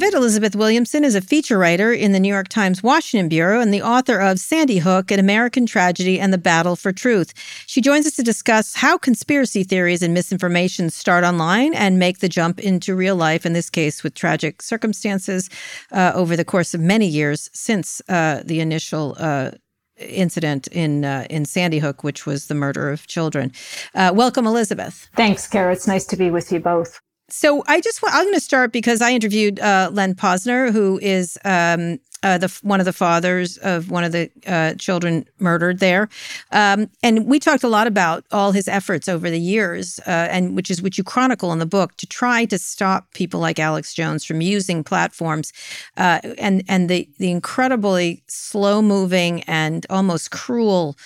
[0.08, 3.82] Elizabeth Williamson is a feature writer in the New York Times Washington Bureau and the
[3.82, 7.34] author of Sandy Hook, An American Tragedy and the Battle for Truth.
[7.66, 12.30] She joins us to discuss how conspiracy theories and misinformation start online and make the
[12.30, 15.50] jump into real life, in this case with tragic circumstances
[15.92, 19.16] uh, over the course of many years since uh, the initial.
[19.18, 19.50] Uh,
[19.98, 23.52] incident in uh, in Sandy Hook, which was the murder of children.
[23.94, 25.10] Uh, welcome, Elizabeth.
[25.14, 25.74] Thanks, Kara.
[25.74, 27.02] It's nice to be with you both.
[27.32, 30.98] So I just want, I'm going to start because I interviewed uh, Len Pozner, who
[31.00, 35.78] is um, uh, the one of the fathers of one of the uh, children murdered
[35.78, 36.08] there,
[36.52, 40.54] um, and we talked a lot about all his efforts over the years, uh, and
[40.54, 43.94] which is which you chronicle in the book to try to stop people like Alex
[43.94, 45.52] Jones from using platforms,
[45.96, 50.96] uh, and and the the incredibly slow moving and almost cruel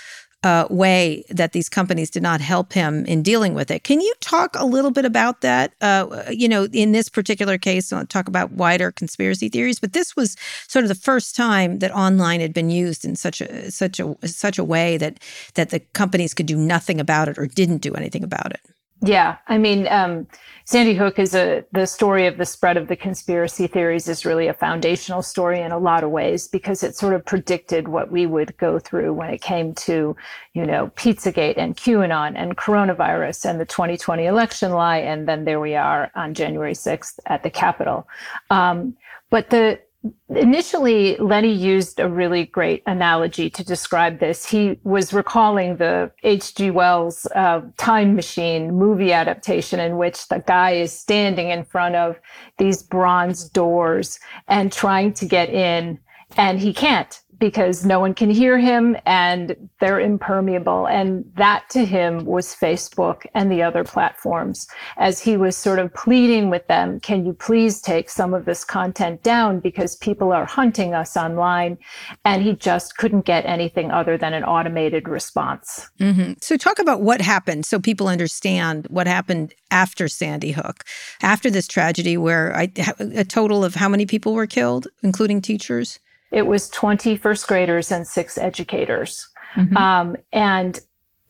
[0.45, 3.83] uh, way that these companies did not help him in dealing with it.
[3.83, 5.73] Can you talk a little bit about that?
[5.81, 10.15] Uh, you know, in this particular case, I'll talk about wider conspiracy theories, but this
[10.15, 10.37] was
[10.69, 14.17] sort of the first time that online had been used in such a such a
[14.29, 15.19] such a way that
[15.55, 18.61] that the companies could do nothing about it or didn't do anything about it.
[19.03, 20.27] Yeah, I mean, um,
[20.65, 24.47] Sandy Hook is a the story of the spread of the conspiracy theories is really
[24.47, 28.25] a foundational story in a lot of ways because it sort of predicted what we
[28.25, 30.17] would go through when it came to,
[30.55, 35.61] you know, Pizzagate and QAnon and coronavirus and the 2020 election lie, and then there
[35.61, 38.09] we are on January 6th at the Capitol.
[38.49, 38.97] Um,
[39.29, 39.81] but the
[40.29, 44.45] initially lenny used a really great analogy to describe this.
[44.45, 46.71] He was recalling the H.G.
[46.71, 52.19] Wells uh, time machine movie adaptation in which the guy is standing in front of
[52.59, 55.99] these bronze doors and trying to get in
[56.37, 60.87] and he can't because no one can hear him and they're impermeable.
[60.87, 64.67] And that to him was Facebook and the other platforms
[64.97, 68.65] as he was sort of pleading with them, can you please take some of this
[68.65, 71.79] content down because people are hunting us online.
[72.25, 75.89] And he just couldn't get anything other than an automated response.
[76.01, 76.35] Mm-hmm.
[76.41, 80.85] So talk about what happened so people understand what happened after Sandy Hook,
[81.23, 85.99] after this tragedy where I, a total of how many people were killed, including teachers?
[86.35, 89.29] It was 20 first graders and six educators.
[89.55, 89.77] Mm-hmm.
[89.77, 90.81] Um, and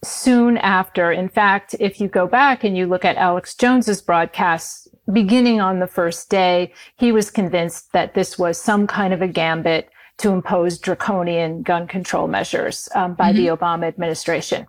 [0.03, 4.89] soon after, in fact, if you go back and you look at Alex Jones's broadcasts,
[5.13, 9.29] beginning on the first day, he was convinced that this was some kind of a
[9.29, 13.45] gambit to impose draconian gun control measures um, by mm-hmm.
[13.45, 14.67] the Obama administration.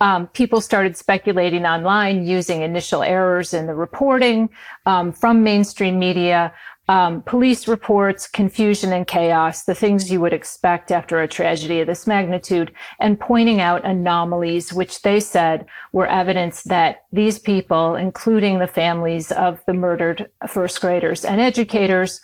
[0.00, 4.48] Um, people started speculating online using initial errors in the reporting
[4.86, 6.52] um, from mainstream media
[6.88, 11.86] um, police reports, confusion and chaos, the things you would expect after a tragedy of
[11.86, 18.58] this magnitude, and pointing out anomalies, which they said were evidence that these people, including
[18.58, 22.20] the families of the murdered first graders and educators,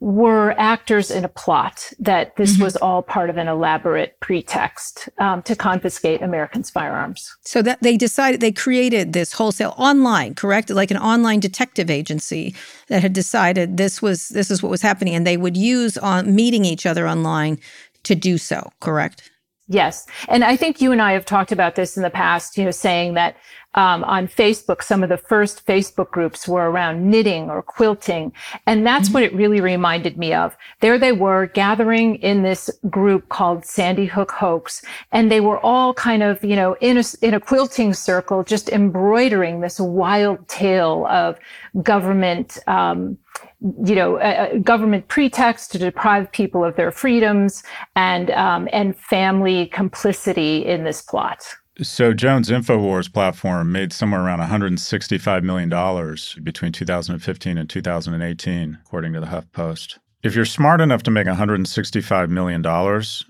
[0.00, 2.64] were actors in a plot that this mm-hmm.
[2.64, 7.36] was all part of an elaborate pretext um, to confiscate Americans' firearms.
[7.42, 10.70] So that they decided they created this wholesale online, correct?
[10.70, 12.54] Like an online detective agency
[12.88, 16.34] that had decided this was this is what was happening, and they would use on
[16.34, 17.58] meeting each other online
[18.04, 18.70] to do so.
[18.80, 19.30] Correct?
[19.70, 20.04] Yes.
[20.26, 22.72] And I think you and I have talked about this in the past, you know,
[22.72, 23.36] saying that
[23.74, 28.32] um, on Facebook, some of the first Facebook groups were around knitting or quilting.
[28.66, 29.14] And that's mm-hmm.
[29.14, 30.56] what it really reminded me of.
[30.80, 34.82] There they were gathering in this group called Sandy Hook Hoax.
[35.12, 38.70] And they were all kind of, you know, in a, in a quilting circle, just
[38.70, 41.38] embroidering this wild tale of
[41.80, 43.16] government, um,
[43.84, 47.62] you know, a, a, government pretext to deprive people of their freedoms
[47.96, 51.44] and um, and family complicity in this plot.
[51.82, 59.12] So Jones Infowars platform made somewhere around 165 million dollars between 2015 and 2018, according
[59.14, 59.98] to the HuffPost.
[60.22, 63.24] If you're smart enough to make 165 million dollars,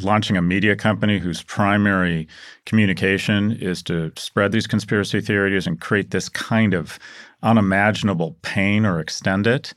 [0.00, 2.28] launching a media company whose primary
[2.66, 6.98] communication is to spread these conspiracy theories and create this kind of
[7.44, 9.74] unimaginable pain or extend it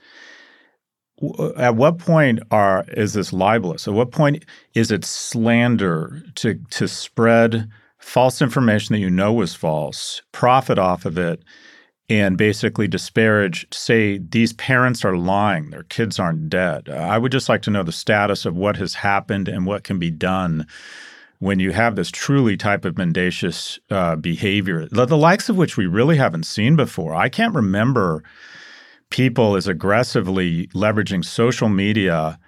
[1.22, 3.88] uh, at what point are is this libelous?
[3.88, 9.55] At what point is it slander to to spread false information that you know was
[9.55, 11.43] false profit off of it
[12.09, 16.89] and basically disparage say these parents are lying their kids aren't dead?
[16.89, 19.99] I would just like to know the status of what has happened and what can
[19.99, 20.68] be done
[21.40, 25.78] when you have this truly type of mendacious uh, behavior, the, the likes of which
[25.78, 27.14] we really haven't seen before.
[27.14, 28.24] I can't remember
[29.10, 32.40] people as aggressively leveraging social media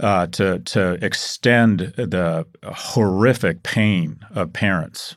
[0.00, 5.16] uh, to to extend the horrific pain of parents.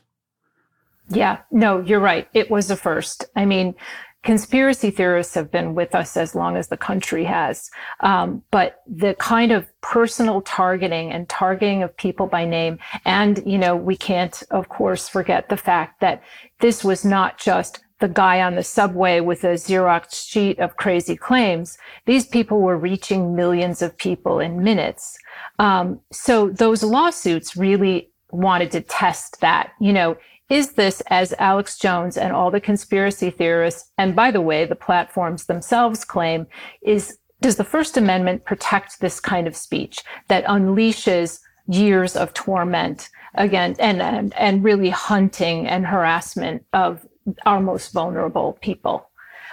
[1.08, 2.28] Yeah, no, you're right.
[2.34, 3.26] It was the first.
[3.36, 3.74] I mean,
[4.26, 7.70] conspiracy theorists have been with us as long as the country has.
[8.00, 13.56] Um, but the kind of personal targeting and targeting of people by name, and, you
[13.56, 16.24] know, we can't, of course, forget the fact that
[16.58, 21.16] this was not just the guy on the subway with a Xerox sheet of crazy
[21.16, 21.78] claims.
[22.04, 25.16] These people were reaching millions of people in minutes.
[25.60, 29.70] Um, so those lawsuits really wanted to test that.
[29.80, 30.16] You know,
[30.48, 34.76] is this, as Alex Jones and all the conspiracy theorists, and by the way, the
[34.76, 36.46] platforms themselves claim,
[36.82, 43.10] is does the First Amendment protect this kind of speech that unleashes years of torment
[43.34, 47.06] again and, and, and really hunting and harassment of
[47.44, 49.10] our most vulnerable people?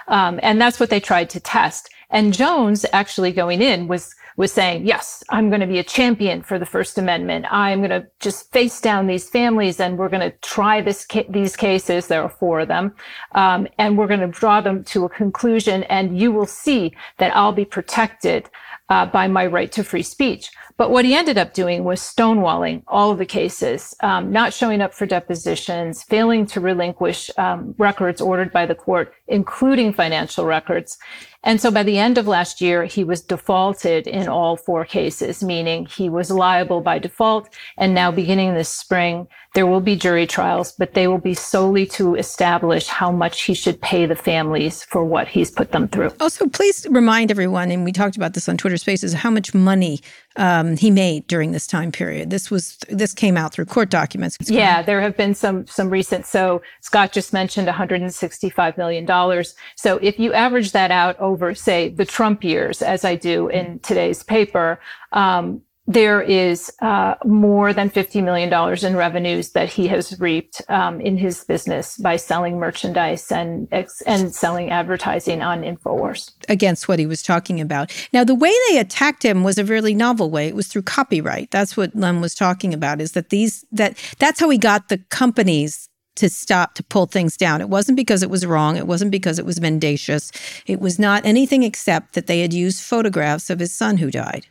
[0.08, 1.90] Um, and that's what they tried to test.
[2.10, 6.42] And Jones actually going in was was saying, yes, I'm going to be a champion
[6.42, 7.46] for the First Amendment.
[7.50, 11.26] I'm going to just face down these families and we're going to try this ca-
[11.28, 12.08] these cases.
[12.08, 12.94] There are four of them.
[13.34, 17.34] Um, and we're going to draw them to a conclusion and you will see that
[17.36, 18.50] I'll be protected
[18.88, 20.50] uh, by my right to free speech.
[20.76, 24.80] But what he ended up doing was stonewalling all of the cases, um, not showing
[24.80, 30.98] up for depositions, failing to relinquish um, records ordered by the court, including financial records.
[31.44, 35.44] And so by the end of last year, he was defaulted in all four cases,
[35.44, 37.50] meaning he was liable by default.
[37.76, 41.86] And now beginning this spring, there will be jury trials, but they will be solely
[41.86, 46.10] to establish how much he should pay the families for what he's put them through.
[46.18, 50.00] Also, please remind everyone, and we talked about this on Twitter Spaces, how much money
[50.36, 52.30] um, he made during this time period.
[52.30, 54.36] This was this came out through court documents.
[54.42, 56.26] Yeah, there have been some some recent.
[56.26, 59.54] So Scott just mentioned 165 million dollars.
[59.76, 63.78] So if you average that out over, say, the Trump years, as I do in
[63.80, 64.80] today's paper,
[65.12, 68.52] um, there is uh, more than $50 million
[68.84, 73.68] in revenues that he has reaped um, in his business by selling merchandise and,
[74.06, 76.30] and selling advertising on InfoWars.
[76.48, 77.92] Against what he was talking about.
[78.14, 80.48] Now, the way they attacked him was a really novel way.
[80.48, 81.50] It was through copyright.
[81.50, 84.98] That's what Len was talking about, is that these, that that's how he got the
[85.10, 87.60] companies to stop to pull things down.
[87.60, 88.76] It wasn't because it was wrong.
[88.76, 90.30] It wasn't because it was mendacious.
[90.66, 94.46] It was not anything except that they had used photographs of his son who died.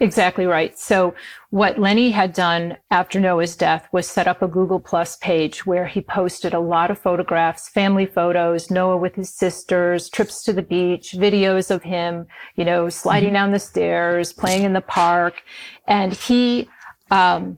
[0.00, 0.76] Exactly right.
[0.76, 1.14] So
[1.50, 5.86] what Lenny had done after Noah's death was set up a Google Plus page where
[5.86, 10.62] he posted a lot of photographs, family photos, Noah with his sisters, trips to the
[10.62, 12.26] beach, videos of him,
[12.56, 13.34] you know, sliding mm-hmm.
[13.34, 15.42] down the stairs, playing in the park.
[15.86, 16.68] And he,
[17.12, 17.56] um,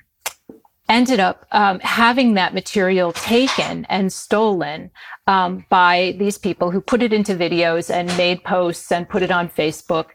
[0.88, 4.90] ended up um, having that material taken and stolen
[5.26, 9.30] um, by these people who put it into videos and made posts and put it
[9.30, 10.10] on Facebook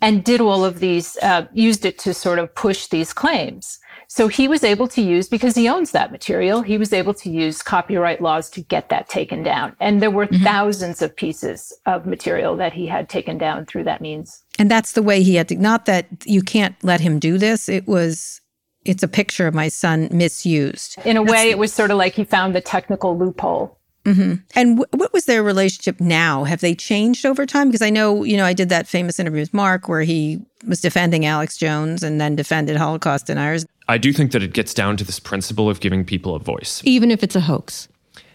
[0.00, 3.78] and did all of these, uh, used it to sort of push these claims.
[4.06, 7.30] So he was able to use, because he owns that material, he was able to
[7.30, 9.74] use copyright laws to get that taken down.
[9.80, 10.44] And there were mm-hmm.
[10.44, 14.44] thousands of pieces of material that he had taken down through that means.
[14.58, 17.68] And that's the way he had to, not that you can't let him do this.
[17.68, 18.40] It was
[18.84, 20.96] it's a picture of my son misused.
[21.04, 23.78] In a way, it was sort of like he found the technical loophole.
[24.04, 24.34] Mm-hmm.
[24.54, 26.44] And w- what was their relationship now?
[26.44, 27.68] Have they changed over time?
[27.68, 30.80] Because I know, you know, I did that famous interview with Mark where he was
[30.80, 33.64] defending Alex Jones and then defended Holocaust deniers.
[33.88, 36.82] I do think that it gets down to this principle of giving people a voice,
[36.84, 37.88] even if it's a hoax.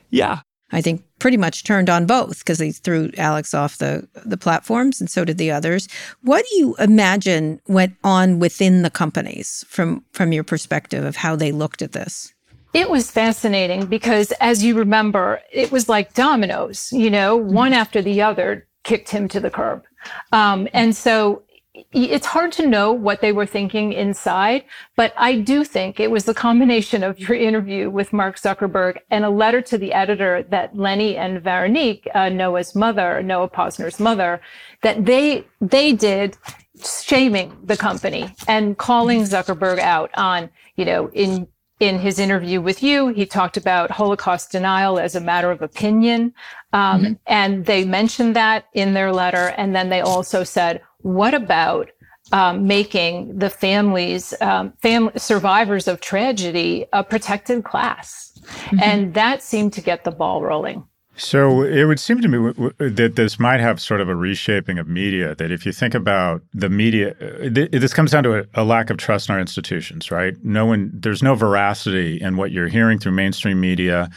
[0.09, 0.41] Yeah,
[0.71, 4.99] I think pretty much turned on both because they threw Alex off the the platforms
[5.01, 5.87] and so did the others.
[6.21, 11.35] What do you imagine went on within the companies from from your perspective of how
[11.35, 12.33] they looked at this?
[12.73, 18.01] It was fascinating because as you remember, it was like dominoes, you know, one after
[18.01, 19.83] the other kicked him to the curb.
[20.31, 21.43] Um, and so
[21.91, 24.63] it's hard to know what they were thinking inside,
[24.95, 29.25] but I do think it was the combination of your interview with Mark Zuckerberg and
[29.25, 34.41] a letter to the editor that Lenny and Veronique, uh, Noah's mother, Noah Pozner's mother,
[34.81, 36.37] that they they did
[36.83, 41.47] shaming the company and calling Zuckerberg out on, you know, in
[41.79, 46.33] in his interview with you, he talked about Holocaust denial as a matter of opinion.
[46.73, 47.13] Um, mm-hmm.
[47.27, 49.53] And they mentioned that in their letter.
[49.57, 51.89] And then they also said, what about
[52.31, 58.31] um, making the families, um, fam- survivors of tragedy, a protected class?
[58.43, 58.79] Mm-hmm.
[58.81, 60.83] And that seemed to get the ball rolling.
[61.19, 64.15] So it would seem to me w- w- that this might have sort of a
[64.15, 65.35] reshaping of media.
[65.35, 68.63] That if you think about the media, uh, th- this comes down to a, a,
[68.63, 70.35] lack of trust in our institutions, right?
[70.43, 74.09] No one, there's no veracity in what you're hearing through mainstream media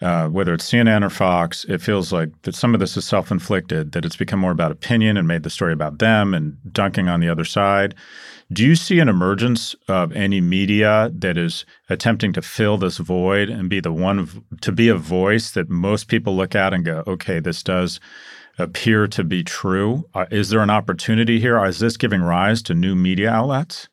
[0.00, 3.30] uh, whether it's CNN or Fox, it feels like that some of this is self
[3.30, 7.08] inflicted, that it's become more about opinion and made the story about them and dunking
[7.08, 7.94] on the other side.
[8.52, 13.50] Do you see an emergence of any media that is attempting to fill this void
[13.50, 17.02] and be the one to be a voice that most people look at and go,
[17.06, 18.00] okay, this does
[18.58, 20.04] appear to be true?
[20.14, 21.62] Uh, is there an opportunity here?
[21.64, 23.88] Is this giving rise to new media outlets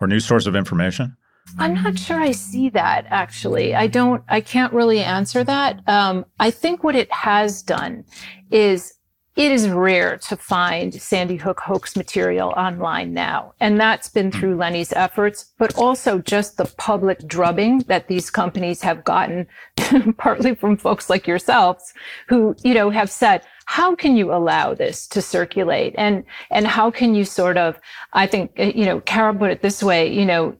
[0.00, 1.16] or new source of information?
[1.58, 3.74] I'm not sure I see that actually.
[3.74, 5.86] I don't, I can't really answer that.
[5.88, 8.04] Um, I think what it has done
[8.50, 8.94] is
[9.36, 13.54] it is rare to find Sandy Hook hoax material online now.
[13.60, 18.82] And that's been through Lenny's efforts, but also just the public drubbing that these companies
[18.82, 19.46] have gotten,
[20.18, 21.94] partly from folks like yourselves
[22.28, 25.94] who, you know, have said, how can you allow this to circulate?
[25.96, 27.80] And, and how can you sort of,
[28.12, 30.56] I think, you know, Kara put it this way, you know,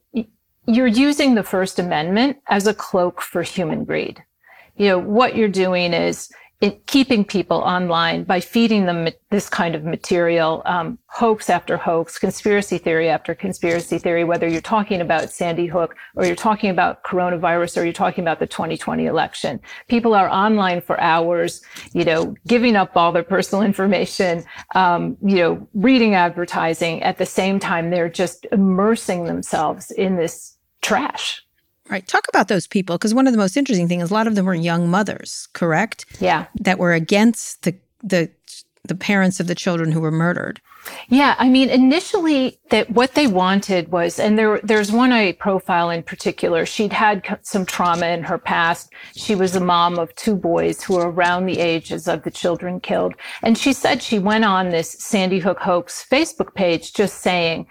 [0.67, 4.23] you're using the First Amendment as a cloak for human greed.
[4.77, 6.31] You know, what you're doing is
[6.87, 12.77] keeping people online by feeding them this kind of material, um, hoax after hoax, conspiracy
[12.77, 17.81] theory after conspiracy theory, whether you're talking about Sandy Hook or you're talking about coronavirus
[17.81, 19.59] or you're talking about the 2020 election.
[19.89, 24.45] People are online for hours, you know, giving up all their personal information,
[24.75, 27.03] um, you know, reading advertising.
[27.03, 31.43] At the same time, they're just immersing themselves in this trash.
[31.91, 32.07] Right.
[32.07, 34.37] Talk about those people because one of the most interesting things is a lot of
[34.37, 36.07] them were young mothers, correct?
[36.21, 36.47] Yeah.
[36.55, 38.31] That were against the the
[38.85, 40.61] the parents of the children who were murdered.
[41.09, 45.91] Yeah, I mean, initially that what they wanted was, and there, there's one I profile
[45.91, 46.65] in particular.
[46.65, 48.93] She'd had some trauma in her past.
[49.15, 52.81] She was a mom of two boys who were around the ages of the children
[52.81, 53.15] killed.
[53.43, 57.67] And she said she went on this Sandy Hook hoax Facebook page just saying,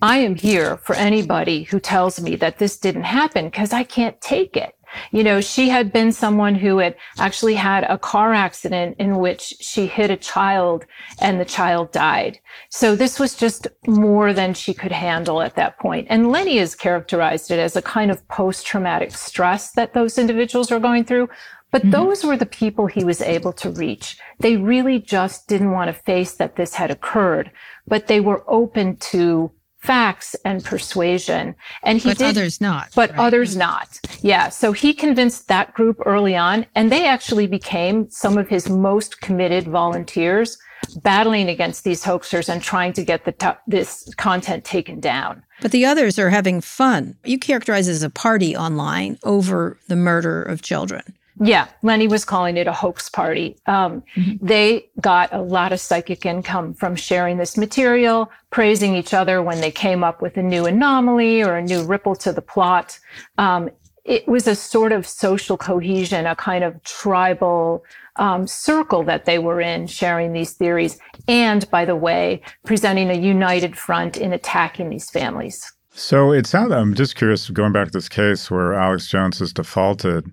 [0.00, 4.20] I am here for anybody who tells me that this didn't happen because I can't
[4.20, 4.74] take it.
[5.10, 9.54] You know, she had been someone who had actually had a car accident in which
[9.60, 10.86] she hit a child
[11.20, 12.38] and the child died.
[12.70, 16.06] So this was just more than she could handle at that point.
[16.08, 20.72] And Lenny has characterized it as a kind of post traumatic stress that those individuals
[20.72, 21.28] are going through.
[21.70, 21.90] But mm-hmm.
[21.90, 24.16] those were the people he was able to reach.
[24.38, 27.50] They really just didn't want to face that this had occurred,
[27.86, 31.54] but they were open to facts and persuasion.
[31.82, 32.90] And he but did, others not.
[32.94, 33.18] But right?
[33.18, 34.00] others not.
[34.20, 34.48] Yeah.
[34.48, 39.20] So he convinced that group early on, and they actually became some of his most
[39.20, 40.58] committed volunteers
[41.02, 45.42] battling against these hoaxers and trying to get the t- this content taken down.
[45.60, 47.16] But the others are having fun.
[47.24, 51.02] You characterize it as a party online over the murder of children.
[51.40, 53.56] Yeah, Lenny was calling it a hoax party.
[53.66, 54.44] Um, mm-hmm.
[54.44, 59.60] They got a lot of psychic income from sharing this material, praising each other when
[59.60, 62.98] they came up with a new anomaly or a new ripple to the plot.
[63.36, 63.70] Um,
[64.04, 67.84] it was a sort of social cohesion, a kind of tribal
[68.16, 70.98] um, circle that they were in, sharing these theories.
[71.28, 75.72] And by the way, presenting a united front in attacking these families.
[75.90, 79.52] So it sounds, I'm just curious, going back to this case where Alex Jones has
[79.52, 80.30] defaulted.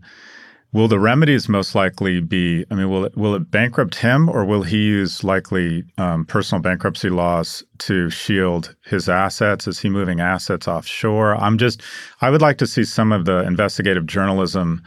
[0.76, 2.66] Will the remedies most likely be?
[2.70, 6.62] I mean, will it will it bankrupt him, or will he use likely um, personal
[6.62, 9.70] bankruptcy laws to shield his assets?
[9.70, 11.38] Is he moving assets offshore?
[11.38, 11.82] I'm just,
[12.20, 14.84] I would like to see some of the investigative journalism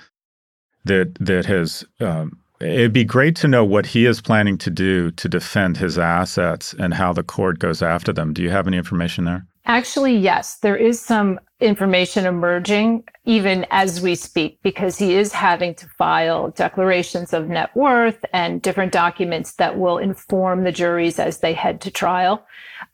[0.84, 1.86] that that has.
[2.00, 5.98] Um, it'd be great to know what he is planning to do to defend his
[5.98, 8.34] assets and how the court goes after them.
[8.34, 9.46] Do you have any information there?
[9.68, 15.74] Actually, yes, there is some information emerging even as we speak because he is having
[15.74, 21.40] to file declarations of net worth and different documents that will inform the juries as
[21.40, 22.46] they head to trial.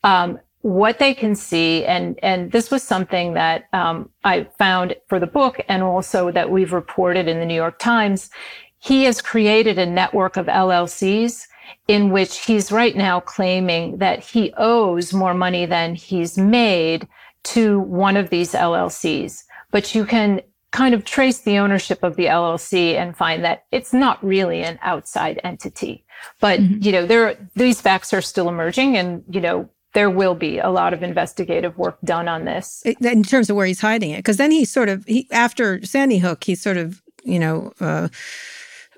[0.02, 5.20] Um, what they can see, and and this was something that um, I found for
[5.20, 8.30] the book, and also that we've reported in the New York Times.
[8.78, 11.46] He has created a network of LLCs
[11.88, 17.06] in which he's right now claiming that he owes more money than he's made
[17.44, 19.44] to one of these LLCs.
[19.70, 20.40] But you can
[20.72, 24.78] kind of trace the ownership of the LLC and find that it's not really an
[24.82, 26.04] outside entity.
[26.40, 26.82] But, mm-hmm.
[26.82, 30.70] you know, there, these facts are still emerging and, you know, there will be a
[30.70, 32.82] lot of investigative work done on this.
[33.00, 34.18] In terms of where he's hiding it.
[34.18, 38.08] Because then he sort of, he, after Sandy Hook, he sort of, you know, uh,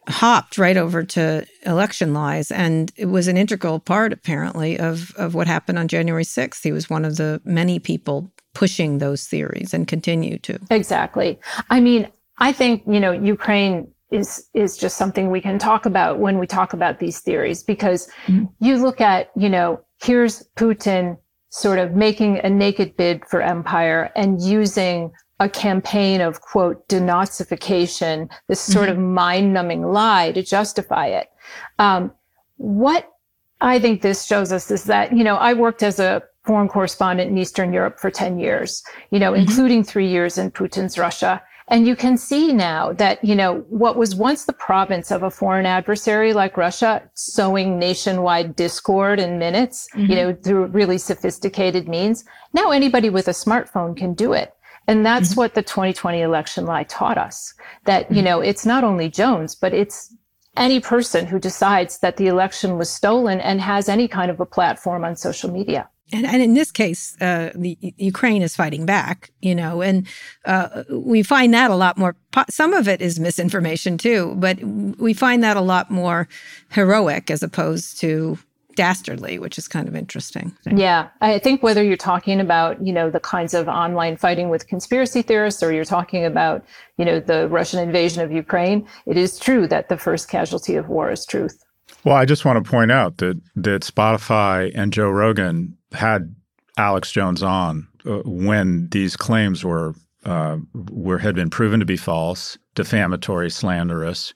[0.09, 5.34] hopped right over to election lies and it was an integral part apparently of of
[5.34, 9.74] what happened on January 6th he was one of the many people pushing those theories
[9.74, 10.59] and continue to.
[10.70, 11.38] Exactly.
[11.70, 16.18] I mean i think you know ukraine is is just something we can talk about
[16.18, 18.44] when we talk about these theories because mm-hmm.
[18.61, 21.16] you look at you know here's putin
[21.50, 28.30] sort of making a naked bid for empire and using a campaign of quote denazification,
[28.49, 28.99] this sort mm-hmm.
[28.99, 31.30] of mind numbing lie to justify it.
[31.78, 32.12] Um,
[32.57, 33.12] what
[33.61, 37.30] I think this shows us is that, you know, I worked as a foreign correspondent
[37.30, 39.43] in Eastern Europe for 10 years, you know, mm-hmm.
[39.43, 41.43] including three years in Putin's Russia.
[41.68, 45.30] And you can see now that, you know, what was once the province of a
[45.30, 50.11] foreign adversary like Russia, sowing nationwide discord in minutes, mm-hmm.
[50.11, 54.55] you know, through really sophisticated means, now anybody with a smartphone can do it.
[54.89, 55.41] And that's mm-hmm.
[55.41, 58.24] what the 2020 election lie taught us that, you mm-hmm.
[58.24, 60.14] know, it's not only Jones, but it's
[60.57, 64.47] any person who decides that the election was stolen and has any kind of a
[64.47, 65.89] platform on social media.
[66.12, 70.07] And, and in this case, uh, the Ukraine is fighting back, you know, and
[70.45, 72.14] uh, we find that a lot more.
[72.49, 76.28] Some of it is misinformation too, but we find that a lot more
[76.70, 78.39] heroic as opposed to
[78.77, 80.57] dastardly, which is kind of interesting.
[80.70, 84.68] Yeah, I think whether you're talking about you know the kinds of online fighting with
[84.68, 86.64] conspiracy theorists, or you're talking about
[86.97, 90.89] you know the Russian invasion of Ukraine, it is true that the first casualty of
[90.89, 91.64] war is truth.
[92.05, 96.35] Well, I just want to point out that that Spotify and Joe Rogan had
[96.77, 100.59] Alex Jones on uh, when these claims were uh,
[100.91, 104.35] were had been proven to be false, defamatory, slanderous.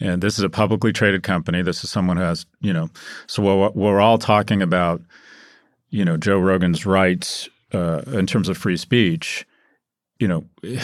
[0.00, 1.62] And this is a publicly traded company.
[1.62, 2.90] This is someone who has, you know,
[3.26, 5.00] so we're, we're all talking about,
[5.90, 9.46] you know, Joe Rogan's rights uh, in terms of free speech.
[10.20, 10.44] You know,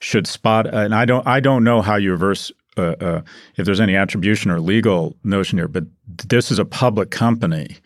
[0.00, 3.22] should spot, and I don't, I don't know how you reverse uh, uh,
[3.56, 7.76] if there's any attribution or legal notion here, but this is a public company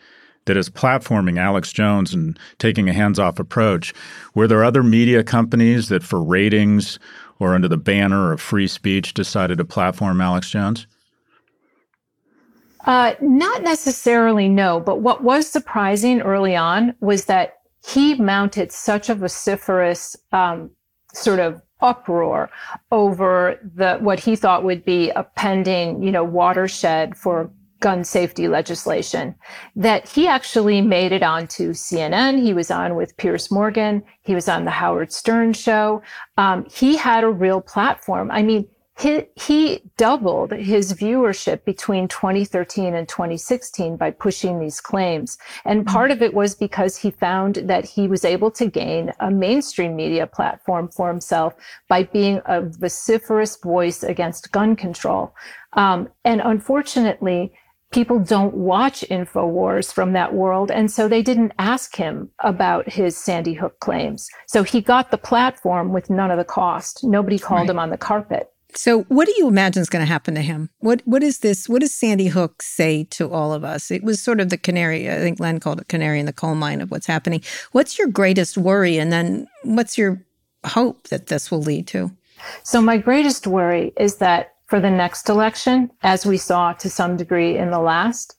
[0.45, 3.93] that is platforming Alex Jones and taking a hands-off approach.
[4.33, 6.99] Were there other media companies that, for ratings
[7.39, 10.87] or under the banner of free speech, decided to platform Alex Jones?
[12.85, 14.79] Uh, not necessarily, no.
[14.79, 20.71] But what was surprising early on was that he mounted such a vociferous um,
[21.13, 22.49] sort of uproar
[22.91, 28.47] over the what he thought would be a pending, you know, watershed for gun safety
[28.47, 29.35] legislation
[29.75, 32.41] that he actually made it onto CNN.
[32.41, 34.03] He was on with Piers Morgan.
[34.21, 36.01] He was on the Howard Stern show.
[36.37, 38.31] Um, he had a real platform.
[38.31, 38.67] I mean,
[38.99, 45.37] he, he doubled his viewership between 2013 and 2016 by pushing these claims.
[45.65, 45.93] And mm-hmm.
[45.93, 49.95] part of it was because he found that he was able to gain a mainstream
[49.95, 51.53] media platform for himself
[51.87, 55.35] by being a vociferous voice against gun control.
[55.73, 57.53] Um, and unfortunately,
[57.91, 60.71] people don't watch InfoWars from that world.
[60.71, 64.27] And so they didn't ask him about his Sandy Hook claims.
[64.47, 67.03] So he got the platform with none of the cost.
[67.03, 67.69] Nobody called right.
[67.69, 68.51] him on the carpet.
[68.75, 70.69] So, what do you imagine is going to happen to him?
[70.79, 71.69] What What is this?
[71.69, 73.89] What does Sandy Hook say to all of us?
[73.89, 75.09] It was sort of the canary.
[75.09, 77.41] I think Len called it canary in the coal mine of what's happening.
[77.71, 80.21] What's your greatest worry, and then what's your
[80.65, 82.11] hope that this will lead to?
[82.63, 87.17] So, my greatest worry is that for the next election, as we saw to some
[87.17, 88.37] degree in the last,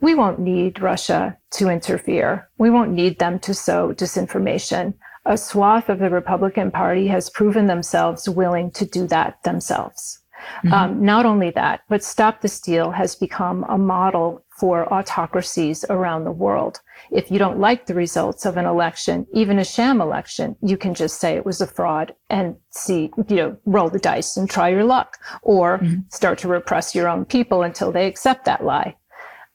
[0.00, 2.48] we won't need Russia to interfere.
[2.58, 4.94] We won't need them to sow disinformation.
[5.26, 10.20] A swath of the Republican Party has proven themselves willing to do that themselves.
[10.64, 10.72] Mm-hmm.
[10.72, 16.24] Um, not only that, but Stop the Steal has become a model for autocracies around
[16.24, 16.80] the world.
[17.12, 20.94] If you don't like the results of an election, even a sham election, you can
[20.94, 24.68] just say it was a fraud and see, you know, roll the dice and try
[24.68, 26.00] your luck or mm-hmm.
[26.10, 28.96] start to repress your own people until they accept that lie.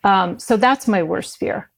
[0.03, 1.72] Um, so that's my worst fear.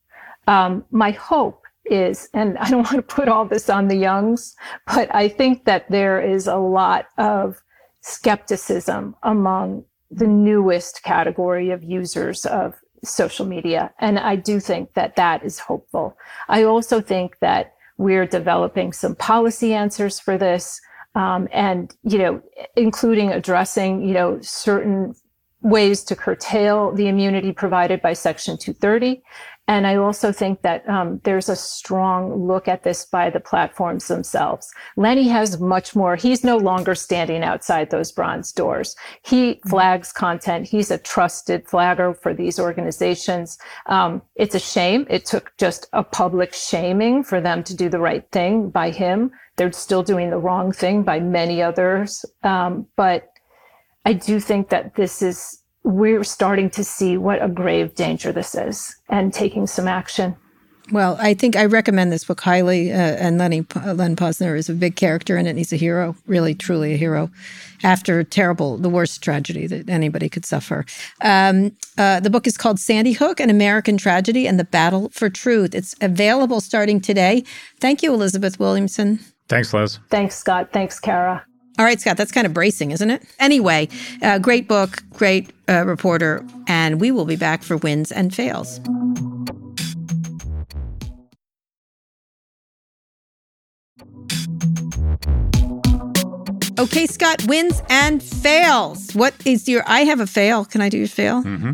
[0.48, 4.56] Um, my hope is, and I don't want to put all this on the youngs,
[4.86, 7.62] but I think that there is a lot of
[8.02, 12.76] skepticism among the newest category of users of
[13.08, 13.94] social media.
[14.00, 16.18] And I do think that that is hopeful.
[16.50, 20.80] I also think that we're developing some policy answers for this.
[21.16, 22.42] Um, and, you know,
[22.76, 25.16] including addressing, you know, certain
[25.62, 29.24] ways to curtail the immunity provided by Section 230
[29.68, 34.08] and I also think that um, there's a strong look at this by the platforms
[34.08, 34.72] themselves.
[34.96, 36.16] Lenny has much more.
[36.16, 38.96] He's no longer standing outside those bronze doors.
[39.24, 39.70] He mm-hmm.
[39.70, 40.68] flags content.
[40.68, 43.58] He's a trusted flagger for these organizations.
[43.88, 45.06] Um, it's a shame.
[45.10, 49.32] It took just a public shaming for them to do the right thing by him.
[49.58, 52.24] They're still doing the wrong thing by many others.
[52.44, 53.34] Um, but
[54.06, 58.54] I do think that this is we're starting to see what a grave danger this
[58.56, 60.36] is and taking some action.
[60.92, 62.92] Well, I think I recommend this book highly.
[62.92, 65.52] Uh, and Lenny, Len Pozner is a big character in it.
[65.52, 67.30] And He's a hero, really, truly a hero,
[67.84, 70.86] after terrible, the worst tragedy that anybody could suffer.
[71.22, 75.30] Um, uh, the book is called Sandy Hook An American Tragedy and the Battle for
[75.30, 75.76] Truth.
[75.76, 77.44] It's available starting today.
[77.80, 79.20] Thank you, Elizabeth Williamson.
[79.50, 80.00] Thanks, Liz.
[80.10, 80.70] Thanks, Scott.
[80.72, 81.46] Thanks, Kara.
[81.80, 83.22] All right, Scott, that's kind of bracing, isn't it?
[83.40, 83.88] Anyway,
[84.24, 88.80] uh, great book, great uh, reporter, and we will be back for wins and fails.
[96.80, 99.12] Okay, Scott, wins and fails.
[99.14, 99.84] What is your?
[99.88, 100.66] I have a fail.
[100.66, 101.44] Can I do your fail?
[101.44, 101.74] Mm-hmm.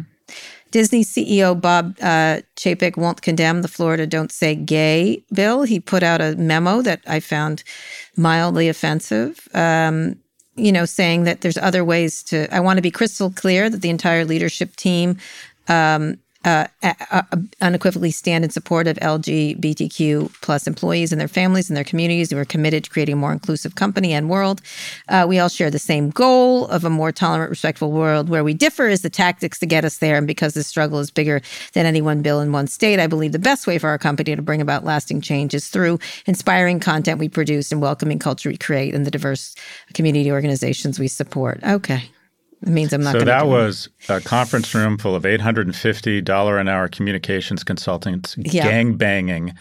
[0.71, 5.63] Disney CEO Bob uh, Chapek won't condemn the Florida Don't Say Gay bill.
[5.63, 7.63] He put out a memo that I found
[8.15, 9.47] mildly offensive.
[9.53, 10.17] Um,
[10.55, 12.53] you know, saying that there's other ways to.
[12.53, 15.17] I want to be crystal clear that the entire leadership team
[15.67, 16.67] um, uh,
[17.61, 22.37] unequivocally stand in support of LGBTQ plus employees and their families and their communities who
[22.37, 24.61] are committed to creating a more inclusive company and world.
[25.07, 28.29] Uh, we all share the same goal of a more tolerant, respectful world.
[28.29, 30.17] Where we differ is the tactics to get us there.
[30.17, 31.41] And because this struggle is bigger
[31.73, 34.35] than any one bill in one state, I believe the best way for our company
[34.35, 38.57] to bring about lasting change is through inspiring content we produce and welcoming culture we
[38.57, 39.55] create and the diverse
[39.93, 41.61] community organizations we support.
[41.63, 42.09] Okay.
[42.63, 43.11] It means I'm not.
[43.13, 46.67] So that do was a conference room full of eight hundred and fifty dollar an
[46.69, 48.63] hour communications consultants Yeah.
[48.63, 49.53] gang banging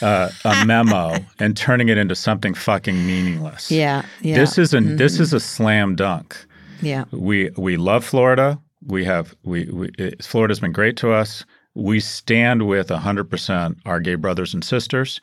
[0.00, 3.70] uh, a memo and turning it into something fucking meaningless.
[3.70, 4.34] Yeah, yeah.
[4.34, 4.40] Mm-hmm.
[4.40, 6.36] This is a this is a slam dunk.
[6.82, 7.04] Yeah.
[7.10, 8.60] We we love Florida.
[8.86, 11.44] We have we, we it, Florida's been great to us.
[11.74, 15.20] We stand with hundred percent our gay brothers and sisters,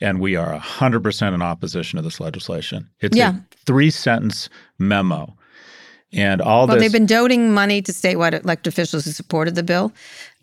[0.00, 2.90] and we are hundred percent in opposition to this legislation.
[3.00, 3.30] It's Yeah.
[3.36, 4.48] a three sentence
[4.78, 5.35] memo,
[6.16, 6.82] and all Well, this.
[6.84, 9.92] they've been donating money to statewide elected officials who supported the bill.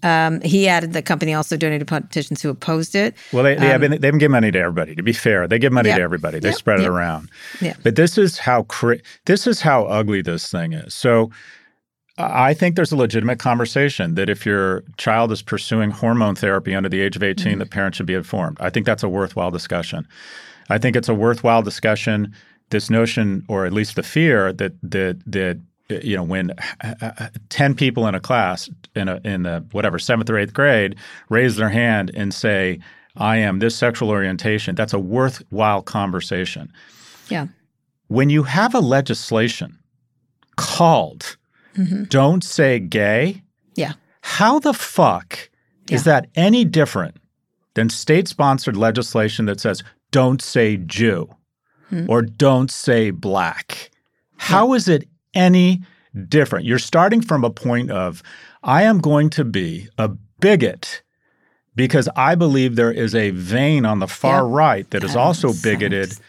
[0.04, 3.16] Um, he added the company also donated to politicians who opposed it.
[3.32, 4.96] Well, they, they have been they've been giving money to everybody.
[4.96, 5.98] To be fair, they give money Um, Yeah.
[6.00, 6.40] to everybody.
[6.40, 6.56] They Yeah.
[6.56, 7.30] spread it around.
[7.62, 7.74] Yeah.
[7.84, 10.94] But this is how cra- this is how ugly this thing is.
[10.94, 11.32] So
[12.18, 16.88] I think there's a legitimate conversation that if your child is pursuing hormone therapy under
[16.90, 17.60] the age of 18, Mm-hmm.
[17.60, 18.58] that parents should be informed.
[18.60, 20.06] I think that's a worthwhile discussion.
[20.70, 22.34] I think it's a worthwhile discussion.
[22.74, 25.60] This notion, or at least the fear that that that
[26.02, 26.50] you know, when
[26.84, 30.40] uh, uh, uh ten people in a class in a in the whatever seventh or
[30.40, 30.96] eighth grade
[31.30, 32.80] raise their hand and say,
[33.16, 36.74] "I am this sexual orientation," that's a worthwhile conversation.
[37.30, 37.48] Yeah.
[38.08, 39.78] When you have a legislation
[40.56, 41.38] called
[41.78, 42.06] mm-hmm.
[42.06, 43.44] "Don't Say Gay,"
[43.76, 43.94] Yeah.
[44.22, 45.50] how the fuck
[45.92, 47.18] is that any different
[47.76, 51.30] than state-sponsored legislation that says "Don't say Jew"
[51.90, 52.06] Hmm.
[52.08, 53.92] or "Don't say black"?
[54.38, 55.82] How is it any
[56.28, 56.66] different?
[56.66, 58.22] You're starting from a point of,
[58.64, 60.10] I am going to be a
[60.40, 61.02] bigot
[61.76, 64.56] because I believe there is a vein on the far Yeah.
[64.56, 66.22] right that is also makes bigoted sense.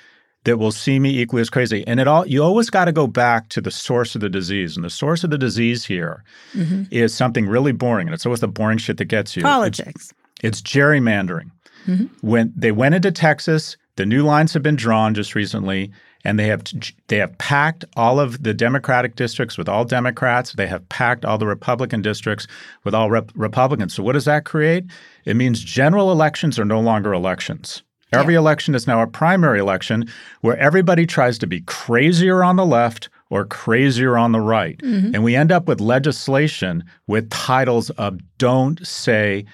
[0.45, 1.87] that will see me equally as crazy.
[1.87, 4.77] And it all you always got to go back to the source of the disease.
[4.77, 6.25] And the source of the disease here
[6.55, 6.85] mm-hmm.
[6.91, 8.07] is something really boring.
[8.07, 9.43] And it's always the boring shit that gets you.
[9.43, 10.13] Politics.
[10.43, 11.51] it's gerrymandering.
[11.87, 12.07] Mm-hmm.
[12.27, 15.93] When they went into Texas, the new lines have been drawn just recently,
[16.25, 16.65] and they have
[17.09, 20.53] they have packed all of the Democratic districts with all Democrats.
[20.53, 22.47] They have packed all the Republican districts
[22.85, 23.95] with all rep- Republicans.
[23.95, 24.85] So what does that create?
[25.25, 27.83] It means general elections are no longer elections.
[28.13, 30.09] Every election is now a primary election
[30.41, 34.79] where everybody tries to be crazier on the left or crazier on the right.
[34.79, 35.15] Mm-hmm.
[35.15, 39.45] And we end up with legislation with titles of don't say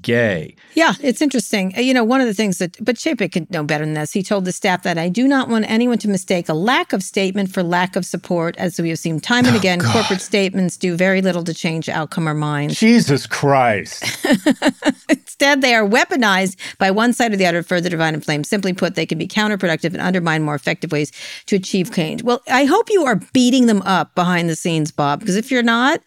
[0.00, 0.56] gay.
[0.74, 1.74] Yeah, it's interesting.
[1.76, 4.12] Uh, You know, one of the things that, but Chapek could know better than this.
[4.12, 7.02] He told the staff that I do not want anyone to mistake a lack of
[7.02, 8.56] statement for lack of support.
[8.56, 11.88] As we have seen time Oh, and again, corporate statements do very little to change
[11.88, 12.78] outcome or minds.
[12.78, 14.04] Jesus Christ.
[15.08, 18.44] Instead, they are weaponized by one side or the other to further divide and flame.
[18.44, 21.12] Simply put, they can be counterproductive and undermine more effective ways
[21.46, 22.22] to achieve change.
[22.22, 25.62] Well, I hope you are beating them up behind the scenes, Bob, because if you're
[25.62, 26.00] not,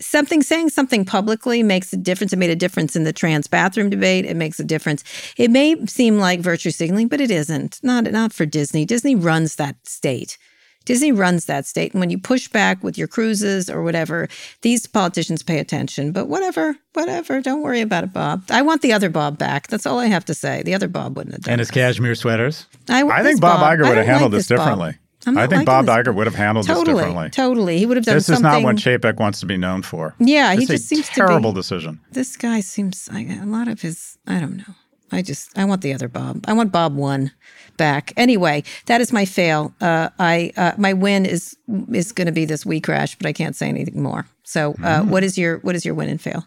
[0.00, 2.32] something saying something publicly makes a difference.
[2.32, 4.24] It made a difference in the trans bathroom debate.
[4.24, 5.04] It makes a difference.
[5.36, 7.80] It may seem like virtue signaling, but it isn't.
[7.82, 8.84] Not not for Disney.
[8.84, 10.38] Disney runs that state.
[10.86, 11.92] Disney runs that state.
[11.92, 14.28] And when you push back with your cruises or whatever,
[14.62, 16.12] these politicians pay attention.
[16.12, 17.40] But whatever, whatever.
[17.40, 18.44] Don't worry about it, Bob.
[18.50, 19.68] I want the other Bob back.
[19.68, 20.62] That's all I have to say.
[20.62, 21.74] The other Bob wouldn't have done and his this.
[21.74, 22.66] cashmere sweaters.
[22.88, 24.58] I, I think Bob, Iger would have handled like this Bob.
[24.58, 24.88] differently.
[24.88, 25.94] I'm I think Bob this.
[25.94, 27.30] Iger would have handled Totally, this differently.
[27.30, 27.78] totally.
[27.78, 30.14] He would have done This is not what Chapek wants to be known for.
[30.18, 32.00] Yeah, he It's just seems to be- terrible decision.
[32.12, 34.74] this guy seems like a lot of his i don't know
[35.12, 37.32] i just i want the other bob i want bob one
[37.76, 41.56] back anyway that is my fail uh, i uh, my win is
[41.92, 45.22] is going to be this WeCrashed but i can't say anything more so uh, what
[45.24, 46.44] is your what is your win and fail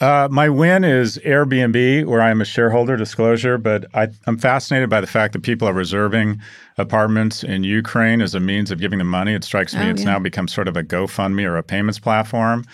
[0.00, 4.90] Uh, my win is Airbnb, where I am a shareholder disclosure, but I, I'm fascinated
[4.90, 6.40] by the fact that people are reserving
[6.78, 9.34] apartments in Ukraine as a means of giving them money.
[9.34, 10.12] It strikes me Oh, it's yeah.
[10.12, 12.64] now become sort of a GoFundMe or a payments platform.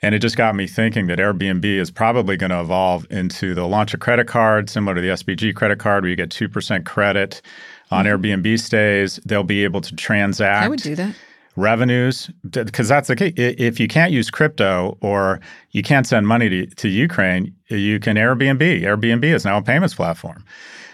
[0.00, 3.66] And it just got me thinking that Airbnb is probably going to evolve into the
[3.66, 7.42] launch a credit card similar to the SBG credit card, where you get 2% credit
[7.90, 9.16] on Airbnb stays.
[9.26, 10.64] They'll be able to transact Mm-hmm.
[10.64, 11.14] i would do that
[11.56, 13.32] revenues because that's the key.
[13.36, 15.40] If you can't use crypto or
[15.70, 18.82] you can't send money to, to Ukraine, you can Airbnb.
[18.82, 20.44] Airbnb is now a payments platform.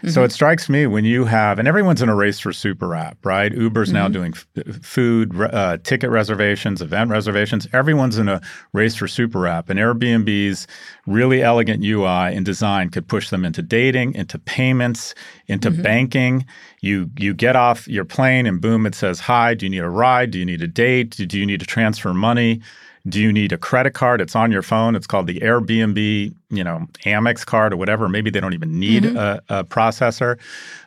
[0.09, 3.25] So it strikes me when you have, and everyone's in a race for super app,
[3.25, 3.53] right?
[3.53, 7.67] Uber's now doing f- food, uh, ticket reservations, event reservations.
[7.73, 8.41] Everyone's in a
[8.73, 10.67] race for super app, and Airbnb's
[11.07, 15.15] really elegant UI and design could push them into dating, into payments,
[15.47, 16.45] into banking.
[16.81, 19.89] You you get off your plane and boom, it says, "Hi, do you need a
[19.89, 20.31] ride?
[20.31, 21.11] Do you need a date?
[21.17, 22.61] Do you need to transfer money?"
[23.09, 24.21] Do you need a credit card?
[24.21, 24.97] It's on your phone.
[24.97, 28.09] It's called the Airbnb, you know, Amex card or whatever.
[28.09, 29.17] Maybe they don't even need mm-hmm.
[29.17, 30.39] a, a, processor.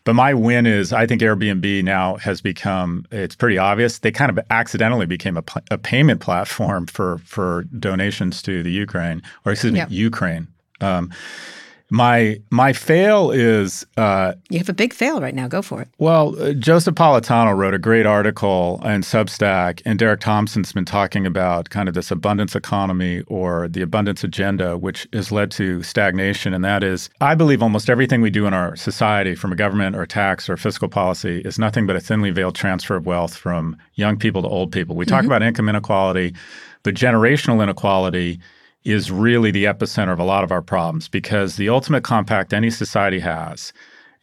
[0.03, 3.99] But my win is I think Airbnb now has become, it's pretty obvious.
[3.99, 9.21] They kind of accidentally became a, a payment platform for, for donations to the Ukraine,
[9.45, 10.47] or excuse me, Ukraine.
[10.81, 11.11] Um,
[11.89, 15.47] my my fail is uh, you have a big fail right now.
[15.47, 15.87] Go for it.
[15.97, 21.25] Well, uh, Joseph Politano wrote a great article in Substack, and Derek Thompson's been talking
[21.25, 26.53] about kind of this abundance economy or the abundance agenda, which has led to stagnation.
[26.53, 29.95] And that is, I believe almost everything we do in our society, from a government
[29.95, 33.75] or tax or fiscal policy, is nothing but a thinly veiled transfer of wealth from
[33.95, 34.95] young people to old people.
[34.95, 35.27] We talk mm-hmm.
[35.27, 36.35] about income inequality,
[36.83, 38.39] but generational inequality
[38.83, 42.69] is really the epicenter of a lot of our problems because the ultimate compact any
[42.69, 43.73] society has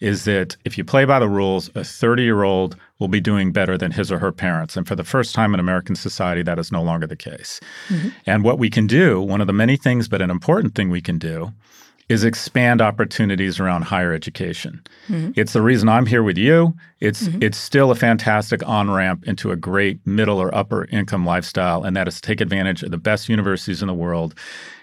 [0.01, 3.53] is that if you play by the rules, a 30 year old will be doing
[3.53, 4.77] better than his or her parents.
[4.77, 7.61] And for the first time in American society, that is no longer the case.
[7.89, 8.09] Mm-hmm.
[8.27, 11.01] And what we can do, one of the many things, but an important thing we
[11.01, 11.53] can do,
[12.09, 14.83] is expand opportunities around higher education.
[15.09, 15.33] Mm-hmm.
[15.35, 16.75] It's the reason I'm here with you.
[17.01, 17.43] It's mm-hmm.
[17.43, 22.07] it's still a fantastic on-ramp into a great middle or upper income lifestyle and that
[22.07, 24.35] is to take advantage of the best universities in the world.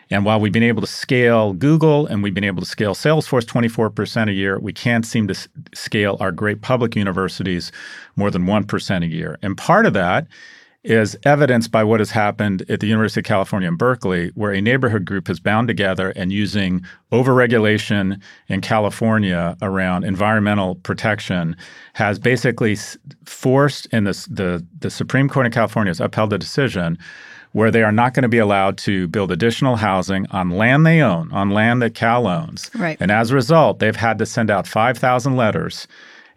[0.10, 3.46] And while we've been able to scale Google and we've been able to scale Salesforce
[3.46, 7.72] 24% a year, we can't seem to s- scale our great public universities
[8.16, 9.40] more than 1% a year.
[9.42, 10.28] And part of that
[10.84, 14.62] is evidenced by what has happened at the University of California in Berkeley, where a
[14.62, 21.56] neighborhood group has bound together and using overregulation in California around environmental protection
[21.94, 22.78] has basically
[23.26, 26.98] forced, and the, the, the Supreme Court in California has upheld a decision
[27.54, 31.02] where they are not going to be allowed to build additional housing on land they
[31.02, 32.70] own, on land that Cal owns.
[32.76, 32.98] Right.
[33.00, 35.88] And as a result, they've had to send out 5,000 letters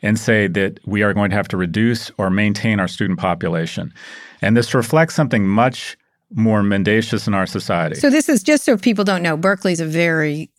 [0.02, 3.92] and say that we are going to have to reduce or maintain our student population.
[4.42, 5.96] And this reflects something much
[6.34, 7.94] more mendacious in our society.
[7.96, 10.50] So this is just so people don't know, Berkeley's a very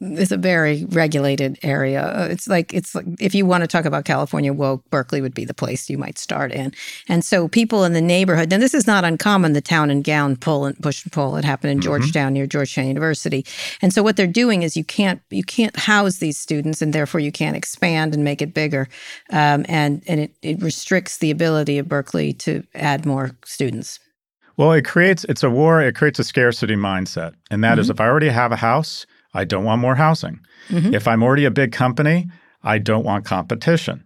[0.00, 2.02] is a very regulated area.
[2.02, 5.34] Uh, it's like it's like if you want to talk about California woke, Berkeley would
[5.34, 6.72] be the place you might start in.
[7.08, 10.36] And so people in the neighborhood, and this is not uncommon, the town and gown
[10.36, 11.36] pull and push and pull.
[11.36, 11.84] It happened in mm-hmm.
[11.84, 13.46] Georgetown near Georgetown University.
[13.80, 17.20] And so what they're doing is you can't you can't house these students, and therefore
[17.20, 18.88] you can't expand and make it bigger.
[19.30, 23.98] Um, and and it, it restricts the ability of Berkeley to add more students.
[24.58, 25.80] Well, it creates it's a war.
[25.80, 27.80] It creates a scarcity mindset, and that mm-hmm.
[27.80, 30.40] is if I already have a house I don't want more housing.
[30.68, 30.94] Mm-hmm.
[30.94, 32.28] If I'm already a big company,
[32.64, 34.02] I don't want competition,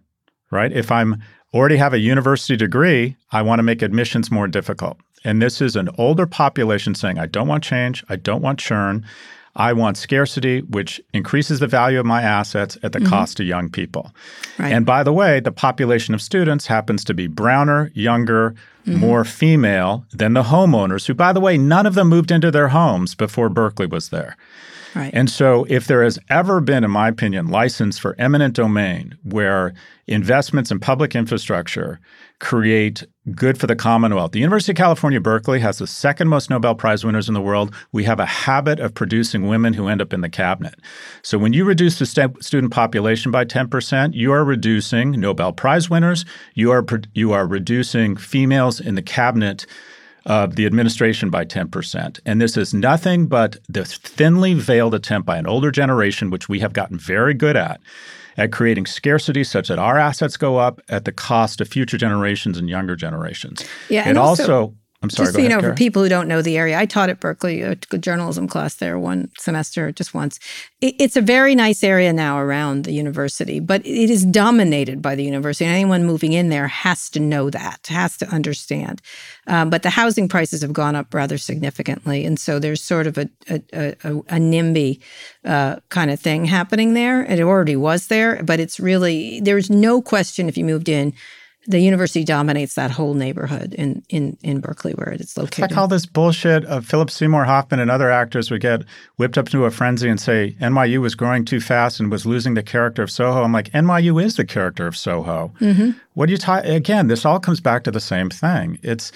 [0.51, 0.71] right?
[0.71, 1.23] If I'm
[1.53, 4.97] already have a university degree, I want to make admissions more difficult.
[5.23, 9.05] And this is an older population saying, I don't want change, I don't want churn.
[9.55, 13.09] I want scarcity, which increases the value of my assets at the mm-hmm.
[13.09, 14.11] cost of young people.
[14.57, 14.71] Right.
[14.71, 18.55] And by the way, the population of students happens to be browner, younger,
[18.85, 18.99] mm-hmm.
[18.99, 22.69] more female than the homeowners, who, by the way, none of them moved into their
[22.69, 24.37] homes before Berkeley was there.
[24.95, 25.11] Right.
[25.13, 29.73] And so, if there has ever been, in my opinion, license for eminent domain where
[30.07, 31.99] investments in public infrastructure
[32.39, 36.75] create good for the Commonwealth, the University of California, Berkeley has the second most Nobel
[36.75, 37.73] Prize winners in the world.
[37.93, 40.75] We have a habit of producing women who end up in the cabinet.
[41.21, 45.89] So, when you reduce the st- student population by 10%, you are reducing Nobel Prize
[45.89, 49.65] winners, you are, you are reducing females in the cabinet
[50.25, 52.19] of the administration by 10%.
[52.25, 56.59] And this is nothing but the thinly veiled attempt by an older generation, which we
[56.59, 57.81] have gotten very good at,
[58.37, 62.57] at creating scarcity such that our assets go up at the cost of future generations
[62.57, 63.65] and younger generations.
[63.89, 65.27] Yeah, and, and also, also I'm sorry.
[65.27, 67.61] Just so you know, for people who don't know the area, I taught at Berkeley
[67.61, 70.39] a journalism class there one semester, just once.
[70.79, 75.23] it's a very nice area now around the university, but it is dominated by the
[75.23, 75.65] university.
[75.65, 79.01] And anyone moving in there has to know that, has to understand.
[79.47, 83.17] Um, but the housing prices have gone up rather significantly, and so there's sort of
[83.17, 84.99] a a, a, a NIMBY
[85.45, 87.23] uh, kind of thing happening there.
[87.23, 91.13] It already was there, but it's really there's no question if you moved in
[91.67, 95.65] the university dominates that whole neighborhood in in in Berkeley where it's located.
[95.65, 98.83] It's like all this bullshit of Philip Seymour Hoffman and other actors would get
[99.17, 102.55] whipped up into a frenzy and say NYU was growing too fast and was losing
[102.55, 103.43] the character of Soho.
[103.43, 105.53] I'm like NYU is the character of Soho.
[105.59, 105.91] Mm-hmm.
[106.15, 107.07] What do you talk again?
[107.07, 108.79] This all comes back to the same thing.
[108.81, 109.11] It's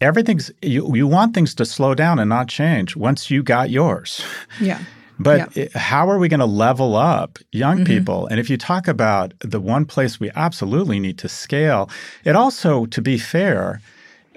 [0.00, 4.22] everything's you you want things to slow down and not change once you got yours.
[4.60, 4.80] Yeah.
[5.22, 7.84] But it, how are we going to level up young mm-hmm.
[7.84, 8.26] people?
[8.26, 11.88] And if you talk about the one place we absolutely need to scale,
[12.24, 13.80] it also, to be fair,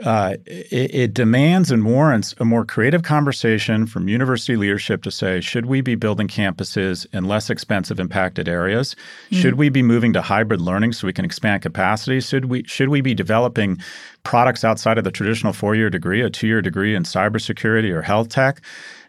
[0.03, 5.39] uh, it, it, demands and warrants a more creative conversation from university leadership to say,
[5.39, 8.93] should we be building campuses in less expensive impacted areas?
[8.93, 9.41] Mm-hmm.
[9.41, 12.19] Should we be moving to hybrid learning so we can expand capacity?
[12.19, 13.77] Should we should we be developing
[14.23, 18.61] products outside of the traditional four-year degree, a two-year degree in cybersecurity or health tech?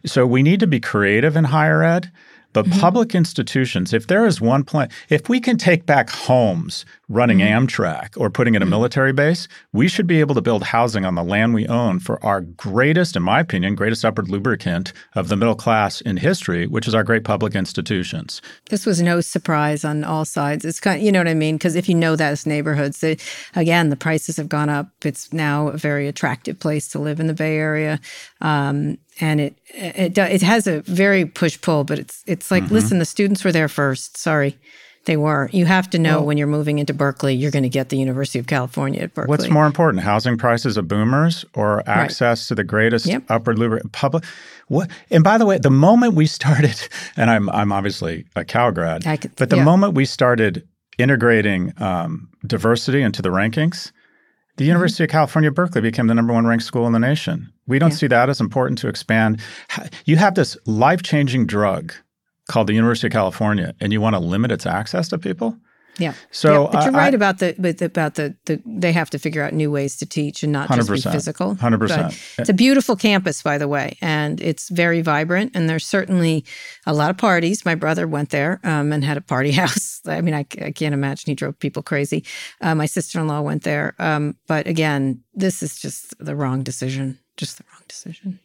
[0.05, 2.12] So we need to be creative in higher ed.
[2.57, 2.80] But mm-hmm.
[2.80, 7.66] public institutions, if there is one plan, if we can take back homes running mm-hmm.
[7.66, 8.70] Amtrak or putting in a mm-hmm.
[8.70, 12.24] military base, we should be able to build housing on the land we own for
[12.24, 16.88] our greatest, in my opinion, greatest upward lubricant of the middle class in history, which
[16.88, 18.40] is our great public institutions.
[18.70, 20.64] This was no surprise on all sides.
[20.64, 21.57] It's kind, you know what I mean?
[21.57, 23.18] Because if you know those neighborhoods, they,
[23.54, 24.88] again, the prices have gone up.
[25.04, 28.00] It's now a very attractive place to live in the Bay Area.
[28.40, 32.75] Um, and it it it has a very push pull, but it's it's like mm-hmm.
[32.75, 34.17] listen, the students were there first.
[34.17, 34.59] Sorry,
[35.07, 35.49] they were.
[35.53, 37.97] You have to know well, when you're moving into Berkeley, you're going to get the
[37.97, 39.31] University of California at Berkeley.
[39.31, 42.49] What's more important, housing prices of boomers or access right.
[42.49, 43.25] to the greatest yep.
[43.29, 43.59] upward
[43.93, 44.25] public?
[44.69, 44.91] What?
[45.11, 46.77] And by the way, the moment we started,
[47.17, 49.64] and I'm I'm obviously a Cal grad, could, but the yeah.
[49.64, 53.93] moment we started integrating um, diversity into the rankings,
[54.57, 54.69] the mm-hmm.
[54.69, 55.11] University mm-hmm.
[55.11, 57.53] of California, Berkeley became the number one ranked school in the nation.
[57.67, 57.97] We don't yeah.
[57.97, 59.41] see that as important to expand.
[60.05, 61.93] You have this life changing drug
[62.49, 65.57] called the University of California, and you want to limit its access to people?
[65.99, 66.13] Yeah.
[66.30, 69.55] So, yeah, but you're right about the about the, the they have to figure out
[69.55, 71.55] new ways to teach and not just be physical.
[71.55, 72.18] Hundred percent.
[72.38, 75.53] It's a beautiful campus, by the way, and it's very vibrant.
[75.55, 76.45] And there's certainly
[76.87, 77.64] a lot of parties.
[77.64, 80.03] My brother went there um, and had a party house.
[80.07, 82.25] I mean, I, I can't imagine he drove people crazy.
[82.61, 87.58] Uh, my sister-in-law went there, um, but again, this is just the wrong decision just
[87.58, 88.38] the wrong decision.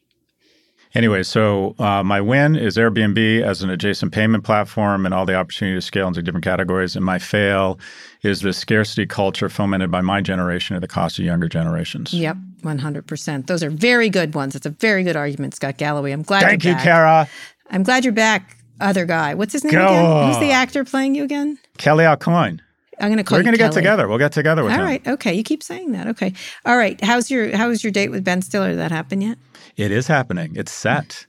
[0.93, 5.35] Anyway, so uh, my win is Airbnb as an adjacent payment platform and all the
[5.35, 6.97] opportunity to scale into different categories.
[6.97, 7.79] And my fail
[8.23, 12.13] is the scarcity culture fomented by my generation at the cost of younger generations.
[12.13, 13.47] Yep, 100%.
[13.47, 14.53] Those are very good ones.
[14.53, 16.11] It's a very good argument, Scott Galloway.
[16.11, 16.83] I'm glad Thank you, back.
[16.83, 17.29] Kara.
[17.69, 19.33] I'm glad you're back, other guy.
[19.33, 19.87] What's his name Go.
[19.87, 20.27] again?
[20.27, 21.57] Who's the actor playing you again?
[21.77, 22.59] Kelly Aucoin.
[23.01, 23.37] I'm going to call.
[23.37, 24.07] We're going to get together.
[24.07, 24.85] We'll get together with All him.
[24.85, 25.07] All right.
[25.07, 25.33] Okay.
[25.33, 26.07] You keep saying that.
[26.07, 26.33] Okay.
[26.65, 27.01] All right.
[27.03, 28.69] How's your How's your date with Ben Stiller?
[28.69, 29.37] Did that happen yet?
[29.75, 30.55] It is happening.
[30.55, 31.25] It's set.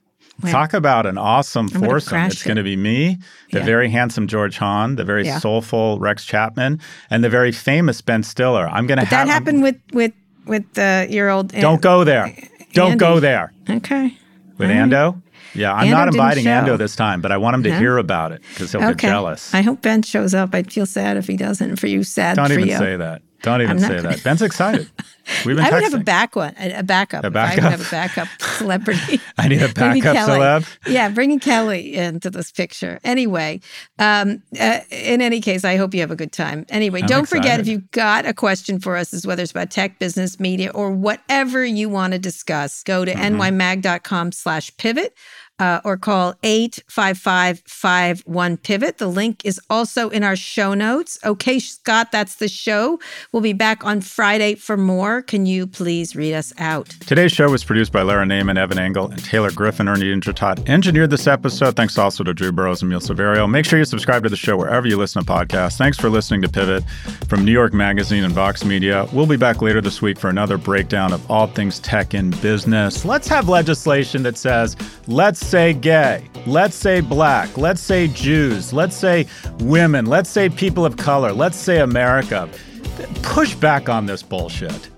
[0.50, 2.22] Talk about an awesome I'm foursome.
[2.22, 3.18] It's going to be me,
[3.52, 3.64] the yeah.
[3.64, 5.38] very handsome George Hahn, the very yeah.
[5.38, 6.80] soulful Rex Chapman,
[7.10, 8.66] and the very famous Ben Stiller.
[8.66, 10.12] I'm going to have that happened with with
[10.46, 11.52] with uh, your old.
[11.52, 12.36] Don't go there.
[12.72, 13.52] Don't go there.
[13.70, 14.16] Okay.
[14.58, 15.21] With All Ando.
[15.54, 17.78] Yeah, I'm Ando not inviting Ando this time, but I want him to huh?
[17.78, 18.92] hear about it because he'll okay.
[18.92, 19.54] get jealous.
[19.54, 20.54] I hope Ben shows up.
[20.54, 21.76] I'd feel sad if he doesn't.
[21.76, 22.36] For you, sad.
[22.36, 22.78] Don't even you.
[22.78, 23.22] say that.
[23.42, 24.22] Don't even say that.
[24.24, 24.88] Ben's excited.
[25.44, 27.24] We've been I would have a back one, a, backup.
[27.24, 27.64] A backup.
[27.64, 29.20] I would have a backup celebrity.
[29.38, 30.78] I need a backup celeb.
[30.86, 33.00] Yeah, bringing Kelly into this picture.
[33.02, 33.60] Anyway,
[33.98, 36.66] um, uh, in any case, I hope you have a good time.
[36.68, 37.42] Anyway, I'm don't excited.
[37.42, 40.70] forget if you've got a question for us, is whether it's about tech, business, media,
[40.70, 43.40] or whatever you want to discuss, go to mm-hmm.
[43.40, 45.16] nymag.com slash pivot
[45.62, 47.62] uh, or call 855
[48.64, 48.98] pivot.
[48.98, 51.20] The link is also in our show notes.
[51.24, 52.98] Okay, Scott, that's the show.
[53.30, 55.22] We'll be back on Friday for more.
[55.22, 56.88] Can you please read us out?
[57.06, 59.86] Today's show was produced by Lara Naaman, Evan Engel, and Taylor Griffin.
[59.88, 61.76] Ernie Indradat engineered this episode.
[61.76, 63.48] Thanks also to Drew Burrows and Emil Severio.
[63.48, 65.78] Make sure you subscribe to the show wherever you listen to podcasts.
[65.78, 66.82] Thanks for listening to Pivot
[67.28, 69.06] from New York Magazine and Vox Media.
[69.12, 73.04] We'll be back later this week for another breakdown of all things tech in business.
[73.04, 74.76] Let's have legislation that says,
[75.06, 76.24] let's say gay.
[76.46, 77.58] Let's say black.
[77.58, 78.72] Let's say Jews.
[78.72, 79.26] Let's say
[79.58, 80.06] women.
[80.06, 81.30] Let's say people of color.
[81.34, 82.48] Let's say America.
[83.22, 84.88] Push back on this bullshit.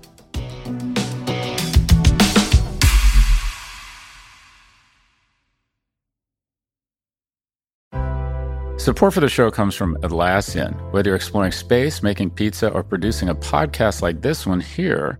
[8.77, 10.73] Support for the show comes from Atlassian.
[10.93, 15.19] Whether you're exploring space, making pizza, or producing a podcast like this one here,